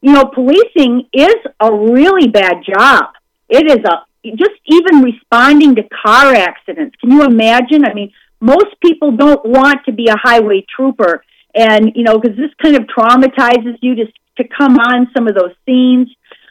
You 0.01 0.13
know, 0.13 0.25
policing 0.25 1.09
is 1.13 1.37
a 1.61 1.73
really 1.73 2.29
bad 2.29 2.57
job. 2.67 3.05
It 3.49 3.71
is 3.71 3.85
a 3.85 4.05
just 4.25 4.59
even 4.67 5.03
responding 5.03 5.77
to 5.77 5.83
car 6.05 6.35
accidents. 6.35 6.97
Can 7.01 7.13
you 7.13 7.23
imagine? 7.23 7.85
I 7.85 7.95
mean, 7.95 8.13
most 8.41 8.81
people 8.83 9.13
don't 9.13 9.45
want 9.45 9.85
to 9.87 9.93
be 9.93 10.09
a 10.09 10.17
highway 10.17 10.67
trooper 10.75 11.23
and 11.57 11.93
you 11.95 12.05
know 12.05 12.19
because 12.19 12.37
this 12.37 12.51
kind 12.63 12.77
of 12.77 12.83
traumatizes 12.83 13.77
you 13.81 13.95
to 13.97 14.07
to 14.37 14.45
come 14.47 14.77
on 14.77 15.09
some 15.17 15.27
of 15.27 15.35
those 15.35 15.53
scenes 15.65 16.09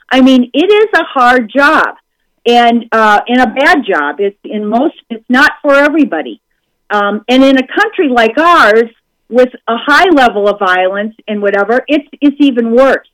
i 0.10 0.22
mean 0.22 0.50
it 0.54 0.72
is 0.72 1.00
a 1.00 1.04
hard 1.04 1.52
job 1.56 1.96
and 2.46 2.86
uh 2.92 3.22
and 3.28 3.40
a 3.40 3.48
bad 3.48 3.78
job 3.88 4.16
it's 4.20 4.38
in 4.44 4.66
most 4.66 4.96
it's 5.10 5.26
not 5.30 5.52
for 5.62 5.76
everybody 5.76 6.42
um 6.90 7.24
and 7.28 7.44
in 7.44 7.58
a 7.58 7.68
country 7.68 8.10
like 8.10 8.38
ours 8.38 8.90
with 9.30 9.50
a 9.68 9.78
high 9.78 10.10
level 10.10 10.48
of 10.48 10.60
violence 10.60 11.16
and 11.28 11.42
whatever 11.42 11.84
it's 11.88 12.08
it's 12.22 12.38
even 12.40 12.76
worse 12.76 13.08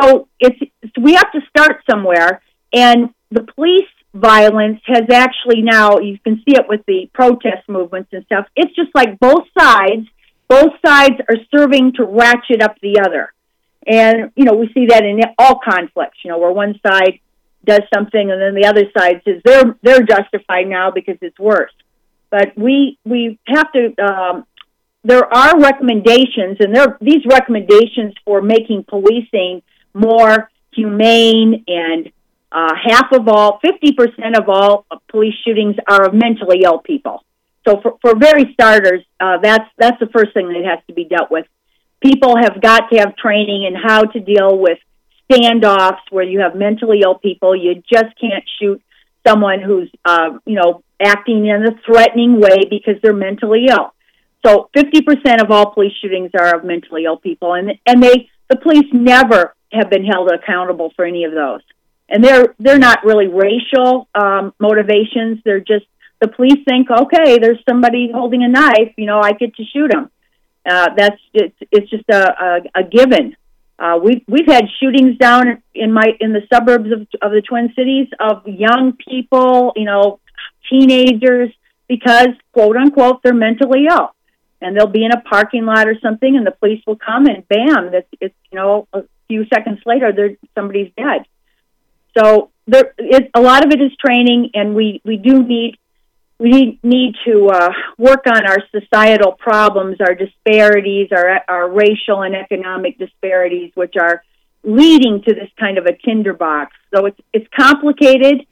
so 0.00 0.28
it's 0.38 0.58
we 1.00 1.14
have 1.14 1.30
to 1.32 1.40
start 1.50 1.82
somewhere 1.88 2.40
and 2.72 3.10
the 3.30 3.42
police 3.54 3.88
violence 4.14 4.80
has 4.86 5.04
actually 5.12 5.62
now, 5.62 5.98
you 5.98 6.18
can 6.18 6.36
see 6.36 6.56
it 6.56 6.66
with 6.68 6.84
the 6.86 7.10
protest 7.12 7.68
movements 7.68 8.10
and 8.12 8.24
stuff. 8.24 8.46
It's 8.56 8.74
just 8.74 8.90
like 8.94 9.18
both 9.20 9.44
sides, 9.58 10.06
both 10.48 10.72
sides 10.84 11.16
are 11.28 11.36
serving 11.54 11.94
to 11.94 12.04
ratchet 12.04 12.62
up 12.62 12.76
the 12.80 13.00
other. 13.04 13.32
And, 13.86 14.32
you 14.34 14.44
know, 14.44 14.54
we 14.54 14.70
see 14.74 14.86
that 14.86 15.04
in 15.04 15.20
all 15.38 15.60
conflicts, 15.64 16.18
you 16.24 16.30
know, 16.30 16.38
where 16.38 16.52
one 16.52 16.78
side 16.86 17.20
does 17.64 17.82
something 17.94 18.30
and 18.30 18.40
then 18.40 18.54
the 18.54 18.66
other 18.66 18.84
side 18.96 19.22
says 19.24 19.40
they're, 19.44 19.76
they're 19.82 20.02
justified 20.02 20.66
now 20.66 20.90
because 20.90 21.16
it's 21.20 21.38
worse. 21.38 21.72
But 22.30 22.52
we, 22.56 22.98
we 23.04 23.38
have 23.46 23.72
to, 23.72 24.02
um, 24.02 24.46
there 25.04 25.32
are 25.32 25.58
recommendations 25.58 26.58
and 26.60 26.74
there, 26.74 26.98
these 27.00 27.24
recommendations 27.26 28.14
for 28.24 28.42
making 28.42 28.84
policing 28.88 29.62
more 29.94 30.50
humane 30.72 31.64
and 31.66 32.10
uh, 32.50 32.74
half 32.82 33.12
of 33.12 33.28
all, 33.28 33.60
50% 33.64 34.38
of 34.38 34.48
all 34.48 34.86
police 35.08 35.34
shootings 35.44 35.76
are 35.86 36.06
of 36.06 36.14
mentally 36.14 36.62
ill 36.64 36.78
people. 36.78 37.24
So 37.66 37.80
for, 37.82 37.98
for 38.00 38.16
very 38.16 38.52
starters, 38.52 39.04
uh, 39.20 39.38
that's, 39.42 39.64
that's 39.76 39.98
the 40.00 40.06
first 40.06 40.32
thing 40.32 40.48
that 40.48 40.64
has 40.64 40.78
to 40.86 40.94
be 40.94 41.04
dealt 41.04 41.30
with. 41.30 41.46
People 42.00 42.36
have 42.36 42.60
got 42.62 42.90
to 42.90 42.98
have 42.98 43.16
training 43.16 43.64
in 43.64 43.74
how 43.74 44.04
to 44.04 44.20
deal 44.20 44.56
with 44.58 44.78
standoffs 45.30 46.00
where 46.10 46.24
you 46.24 46.40
have 46.40 46.54
mentally 46.54 47.00
ill 47.04 47.16
people. 47.16 47.54
You 47.54 47.82
just 47.90 48.18
can't 48.20 48.44
shoot 48.60 48.82
someone 49.26 49.60
who's, 49.60 49.90
uh, 50.04 50.38
you 50.46 50.54
know, 50.54 50.82
acting 51.00 51.46
in 51.46 51.64
a 51.66 51.78
threatening 51.84 52.40
way 52.40 52.64
because 52.68 52.94
they're 53.02 53.12
mentally 53.12 53.66
ill. 53.68 53.94
So 54.44 54.70
50% 54.76 55.42
of 55.42 55.50
all 55.50 55.72
police 55.72 55.92
shootings 56.00 56.30
are 56.38 56.56
of 56.56 56.64
mentally 56.64 57.04
ill 57.04 57.16
people, 57.16 57.54
and 57.54 57.72
and 57.86 58.02
they 58.02 58.30
the 58.48 58.56
police 58.56 58.86
never 58.92 59.54
have 59.72 59.90
been 59.90 60.04
held 60.04 60.30
accountable 60.30 60.92
for 60.96 61.04
any 61.04 61.24
of 61.24 61.32
those. 61.32 61.60
And 62.08 62.24
they're 62.24 62.54
they're 62.58 62.78
not 62.78 63.04
really 63.04 63.26
racial 63.26 64.08
um, 64.14 64.54
motivations. 64.58 65.40
They're 65.44 65.60
just 65.60 65.86
the 66.20 66.28
police 66.28 66.64
think, 66.68 66.88
okay, 66.90 67.38
there's 67.38 67.62
somebody 67.68 68.10
holding 68.12 68.42
a 68.42 68.48
knife, 68.48 68.92
you 68.96 69.06
know, 69.06 69.20
I 69.20 69.32
get 69.32 69.54
to 69.54 69.64
shoot 69.64 69.92
him. 69.92 70.10
Uh, 70.68 70.88
that's 70.96 71.20
it's, 71.32 71.56
it's 71.70 71.90
just 71.90 72.04
a, 72.10 72.60
a, 72.74 72.80
a 72.80 72.84
given. 72.84 73.36
Uh, 73.78 73.98
we've 74.02 74.22
we've 74.26 74.46
had 74.46 74.64
shootings 74.80 75.16
down 75.18 75.62
in 75.74 75.92
my 75.92 76.04
in 76.20 76.32
the 76.32 76.42
suburbs 76.52 76.90
of 76.90 77.06
of 77.22 77.30
the 77.30 77.42
Twin 77.42 77.72
Cities 77.76 78.08
of 78.18 78.46
young 78.46 78.94
people, 79.08 79.72
you 79.76 79.84
know, 79.84 80.18
teenagers, 80.70 81.50
because 81.88 82.28
quote 82.52 82.76
unquote 82.76 83.22
they're 83.22 83.34
mentally 83.34 83.86
ill, 83.90 84.14
and 84.60 84.76
they'll 84.76 84.86
be 84.86 85.04
in 85.04 85.12
a 85.12 85.20
parking 85.20 85.64
lot 85.64 85.88
or 85.88 85.98
something, 86.00 86.36
and 86.36 86.46
the 86.46 86.52
police 86.52 86.82
will 86.86 86.96
come 86.96 87.26
and 87.26 87.46
bam, 87.48 87.90
that's 87.92 88.08
it's 88.20 88.34
you 88.50 88.56
know 88.56 88.88
a 88.92 89.02
few 89.28 89.46
seconds 89.46 89.80
later, 89.86 90.12
there 90.12 90.30
somebody's 90.54 90.92
dead. 90.96 91.26
So 92.16 92.50
there, 92.66 92.94
a 93.34 93.40
lot 93.40 93.64
of 93.64 93.72
it 93.72 93.80
is 93.80 93.92
training, 94.04 94.50
and 94.54 94.74
we 94.74 95.00
we 95.04 95.16
do 95.16 95.42
need 95.42 95.78
we 96.38 96.50
need, 96.50 96.78
need 96.84 97.14
to 97.26 97.48
uh, 97.48 97.72
work 97.96 98.24
on 98.26 98.46
our 98.46 98.58
societal 98.70 99.32
problems, 99.32 99.96
our 100.00 100.14
disparities, 100.14 101.08
our, 101.10 101.40
our 101.48 101.68
racial 101.68 102.22
and 102.22 102.36
economic 102.36 102.96
disparities, 102.96 103.72
which 103.74 103.94
are 104.00 104.22
leading 104.62 105.22
to 105.22 105.34
this 105.34 105.50
kind 105.58 105.78
of 105.78 105.86
a 105.86 105.96
tinderbox. 105.96 106.72
So 106.94 107.06
it's, 107.06 107.20
it's 107.32 107.48
complicated, 107.56 108.46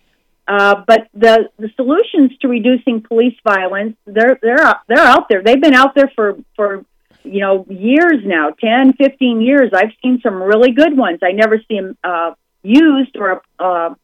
uh, 0.49 0.83
but 0.87 1.09
the, 1.15 1.51
the 1.59 1.71
solutions 1.77 2.37
to 2.41 2.49
reducing 2.49 3.03
police 3.03 3.37
violence, 3.45 3.97
they're, 4.07 4.39
they're, 4.41 4.75
they're 4.89 4.99
out 4.99 5.29
there. 5.29 5.43
They've 5.43 5.61
been 5.61 5.75
out 5.75 5.95
there 5.95 6.11
for, 6.15 6.37
for, 6.55 6.85
you 7.25 7.41
know, 7.41 7.67
years 7.69 8.23
now, 8.25 8.51
10, 8.51 8.95
15 8.95 9.41
years. 9.41 9.71
I've 9.75 9.93
seen 10.03 10.21
some 10.23 10.43
really 10.43 10.73
good 10.73 10.97
ones. 10.97 11.21
I 11.23 11.33
never 11.33 11.59
see 11.59 11.81
them 11.81 11.97
uh, 12.05 12.35
used 12.63 13.17
or 13.17 13.43
uh, 13.59 13.95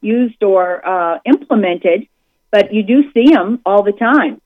used 0.00 0.42
or 0.42 0.86
uh, 0.86 1.18
implemented 1.26 2.08
but 2.50 2.72
you 2.72 2.82
do 2.82 3.10
see 3.12 3.32
them 3.32 3.60
all 3.64 3.82
the 3.82 3.92
time. 3.92 4.40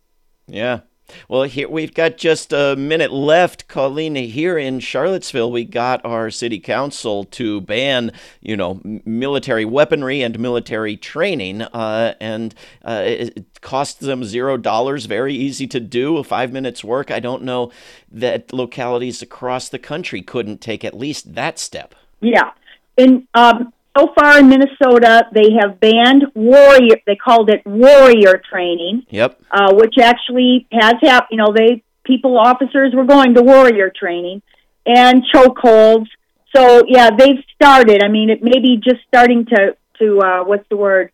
Yeah. 0.46 0.80
Well, 1.28 1.42
here 1.42 1.68
we've 1.68 1.94
got 1.94 2.16
just 2.16 2.52
a 2.52 2.76
minute 2.76 3.12
left, 3.12 3.68
Colleen. 3.68 4.14
Here 4.14 4.58
in 4.58 4.80
Charlottesville, 4.80 5.50
we 5.52 5.64
got 5.64 6.04
our 6.04 6.30
city 6.30 6.58
council 6.58 7.24
to 7.24 7.60
ban, 7.60 8.12
you 8.40 8.56
know, 8.56 8.80
military 9.04 9.64
weaponry 9.64 10.22
and 10.22 10.38
military 10.38 10.96
training, 10.96 11.62
uh, 11.62 12.14
and 12.20 12.54
uh, 12.84 13.02
it 13.04 13.60
costs 13.60 14.00
them 14.00 14.24
zero 14.24 14.56
dollars. 14.56 15.06
Very 15.06 15.34
easy 15.34 15.66
to 15.68 15.80
do. 15.80 16.22
Five 16.22 16.52
minutes 16.52 16.82
work. 16.82 17.10
I 17.10 17.20
don't 17.20 17.42
know 17.42 17.70
that 18.10 18.52
localities 18.52 19.22
across 19.22 19.68
the 19.68 19.78
country 19.78 20.22
couldn't 20.22 20.60
take 20.60 20.84
at 20.84 20.96
least 20.96 21.34
that 21.34 21.58
step. 21.58 21.94
Yeah, 22.20 22.52
and 22.96 23.26
um, 23.34 23.72
so 23.96 24.12
far 24.18 24.38
in 24.40 24.48
Minnesota, 24.48 25.26
they 25.32 25.52
have 25.60 25.78
banned 25.78 26.24
warrior. 26.34 26.96
They 27.06 27.16
called 27.16 27.50
it 27.50 27.62
warrior 27.64 28.42
training. 28.50 29.06
Yep. 29.10 29.40
Uh, 29.50 29.74
which 29.74 29.94
actually 30.00 30.66
has 30.72 30.94
happened. 31.00 31.28
You 31.30 31.38
know, 31.38 31.52
they 31.54 31.82
people 32.04 32.38
officers 32.38 32.92
were 32.94 33.04
going 33.04 33.34
to 33.34 33.42
warrior 33.42 33.92
training 33.94 34.42
and 34.86 35.22
chokeholds. 35.32 36.06
So 36.54 36.82
yeah, 36.88 37.10
they've 37.16 37.42
started. 37.54 38.02
I 38.02 38.08
mean, 38.08 38.30
it 38.30 38.42
may 38.42 38.60
be 38.60 38.80
just 38.82 39.02
starting 39.06 39.46
to 39.46 39.76
to 40.00 40.20
uh, 40.20 40.44
what's 40.44 40.68
the 40.68 40.76
word? 40.76 41.10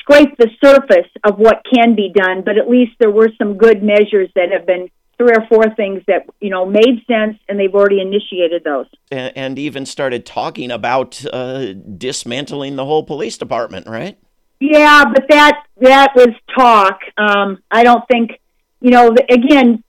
Scrape 0.00 0.36
the 0.36 0.50
surface 0.62 1.10
of 1.24 1.38
what 1.38 1.62
can 1.74 1.94
be 1.94 2.12
done, 2.14 2.42
but 2.44 2.58
at 2.58 2.68
least 2.68 2.92
there 2.98 3.10
were 3.10 3.30
some 3.38 3.56
good 3.56 3.82
measures 3.82 4.28
that 4.34 4.52
have 4.52 4.66
been 4.66 4.90
three 5.18 5.32
or 5.32 5.46
four 5.48 5.74
things 5.74 6.02
that 6.06 6.26
you 6.40 6.50
know 6.50 6.64
made 6.64 7.04
sense, 7.06 7.36
and 7.48 7.58
they've 7.58 7.74
already 7.74 8.00
initiated 8.00 8.64
those. 8.64 8.86
And, 9.10 9.36
and 9.36 9.58
even 9.58 9.84
started 9.84 10.24
talking 10.24 10.70
about 10.70 11.24
uh, 11.32 11.72
dismantling 11.72 12.76
the 12.76 12.84
whole 12.84 13.02
police 13.02 13.36
department, 13.36 13.86
right? 13.86 14.16
Yeah, 14.60 15.04
but 15.04 15.24
that 15.28 15.64
that 15.80 16.12
was 16.14 16.34
talk. 16.56 17.00
Um, 17.16 17.62
I 17.70 17.84
don't 17.84 18.06
think 18.08 18.40
you 18.80 18.90
know. 18.90 19.14
Again, 19.28 19.82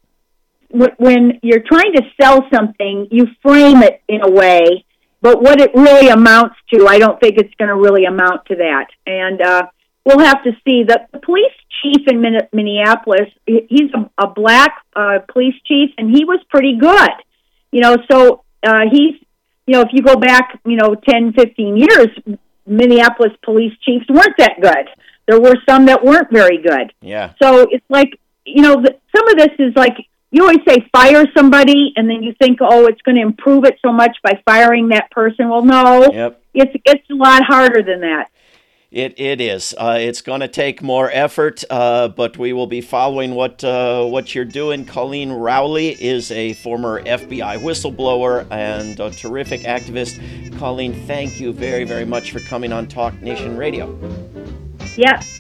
when 0.70 1.40
you're 1.42 1.64
trying 1.66 1.94
to 1.94 2.04
sell 2.22 2.46
something, 2.54 3.08
you 3.12 3.28
frame 3.42 3.82
it 3.82 4.02
in 4.08 4.22
a 4.22 4.30
way, 4.30 4.86
but 5.22 5.42
what 5.42 5.60
it 5.60 5.72
really 5.74 6.10
amounts 6.10 6.56
to, 6.74 6.86
I 6.88 7.00
don't 7.00 7.20
think 7.20 7.38
it's 7.38 7.54
going 7.56 7.70
to 7.70 7.76
really 7.76 8.06
amount 8.06 8.46
to 8.48 8.56
that. 8.58 8.88
And 9.08 9.42
uh, 9.42 9.64
we'll 10.06 10.20
have 10.20 10.44
to 10.44 10.52
see. 10.66 10.84
The, 10.84 11.08
the 11.12 11.20
police 11.20 11.54
chief 11.82 12.08
in 12.08 12.22
Minneapolis, 12.52 13.30
he's 13.46 13.92
a, 13.94 14.10
a 14.18 14.28
black 14.28 14.84
uh, 14.96 15.20
police 15.32 15.56
chief, 15.66 15.92
and 15.98 16.10
he 16.10 16.26
was 16.26 16.40
pretty 16.50 16.78
good. 16.78 17.10
You 17.72 17.82
know, 17.82 17.98
so 18.12 18.44
uh, 18.64 18.86
he's, 18.92 19.16
you 19.68 19.74
know, 19.76 19.82
if 19.82 19.90
you 19.92 20.02
go 20.02 20.16
back, 20.16 20.60
you 20.66 20.76
know, 20.76 20.96
ten, 20.96 21.34
fifteen 21.34 21.78
years, 21.78 22.08
Minneapolis 22.66 23.34
police 23.44 23.74
chiefs 23.86 24.06
weren't 24.10 24.38
that 24.38 24.60
good. 24.62 24.90
There 25.28 25.40
were 25.40 25.56
some 25.70 25.86
that 25.86 26.04
weren't 26.04 26.32
very 26.32 26.58
good. 26.58 26.92
Yeah. 27.02 27.34
So 27.42 27.68
it's 27.70 27.86
like, 27.90 28.20
you 28.46 28.64
know, 28.64 28.82
the, 28.82 28.98
some 29.16 29.28
of 29.28 29.38
this 29.38 29.54
is 29.60 29.76
like 29.76 29.96
you 30.32 30.44
always 30.44 30.60
say 30.68 30.88
fire 30.92 31.26
somebody, 31.38 31.94
and 31.96 32.10
then 32.10 32.24
you 32.24 32.34
think, 32.42 32.60
oh, 32.62 32.88
it's 32.88 33.02
going 33.02 33.16
to 33.16 33.22
improve 33.22 33.66
it 33.66 33.78
so 33.84 33.92
much 33.92 34.18
by 34.24 34.42
firing 34.46 34.90
that 34.90 35.12
person. 35.12 35.50
Well, 35.50 35.64
no, 35.64 36.10
yep. 36.12 36.42
it's 36.54 36.72
it's 36.86 37.10
a 37.10 37.16
lot 37.16 37.44
harder 37.44 37.84
than 37.84 38.02
that. 38.02 38.30
It 38.92 39.20
it 39.20 39.40
is. 39.40 39.76
Uh, 39.78 39.98
it's 40.00 40.22
going 40.22 40.40
to 40.40 40.48
take 40.48 40.82
more 40.82 41.12
effort, 41.14 41.64
uh, 41.70 42.08
but 42.08 42.40
we 42.40 42.54
will 42.54 42.66
be 42.66 42.82
following 42.82 43.36
what 43.36 43.64
uh, 43.64 44.04
what 44.06 44.34
you're 44.34 44.46
doing. 44.46 44.84
Colleen 44.84 45.32
Rowley 45.32 45.90
is 45.90 46.32
a 46.32 46.54
former 46.54 47.04
FBI 47.04 47.60
whistleblower 47.60 48.48
and 48.50 49.00
a 49.00 49.12
terrific 49.12 49.62
activist. 49.62 50.18
Colleen, 50.58 50.96
thank 51.06 51.40
you 51.40 51.54
very 51.54 51.84
very 51.84 52.06
much 52.06 52.32
for 52.32 52.40
coming 52.40 52.74
on 52.74 52.88
Talk 52.88 53.14
Nation 53.22 53.58
Radio. 53.58 53.96
Yes. 54.98 55.40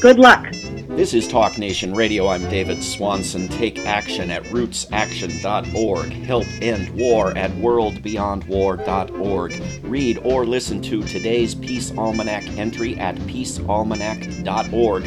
Good 0.00 0.18
luck. 0.18 0.50
This 0.88 1.12
is 1.12 1.28
Talk 1.28 1.58
Nation 1.58 1.94
Radio. 1.94 2.28
I'm 2.28 2.48
David 2.48 2.82
Swanson. 2.82 3.48
Take 3.48 3.80
action 3.80 4.30
at 4.30 4.44
rootsaction.org. 4.44 6.12
Help 6.12 6.46
end 6.62 6.88
war 6.98 7.36
at 7.36 7.50
worldbeyondwar.org. 7.52 9.62
Read 9.84 10.18
or 10.24 10.46
listen 10.46 10.80
to 10.82 11.02
today's 11.02 11.54
Peace 11.54 11.92
Almanac 11.98 12.46
entry 12.56 12.98
at 12.98 13.16
peacealmanac.org. 13.16 15.06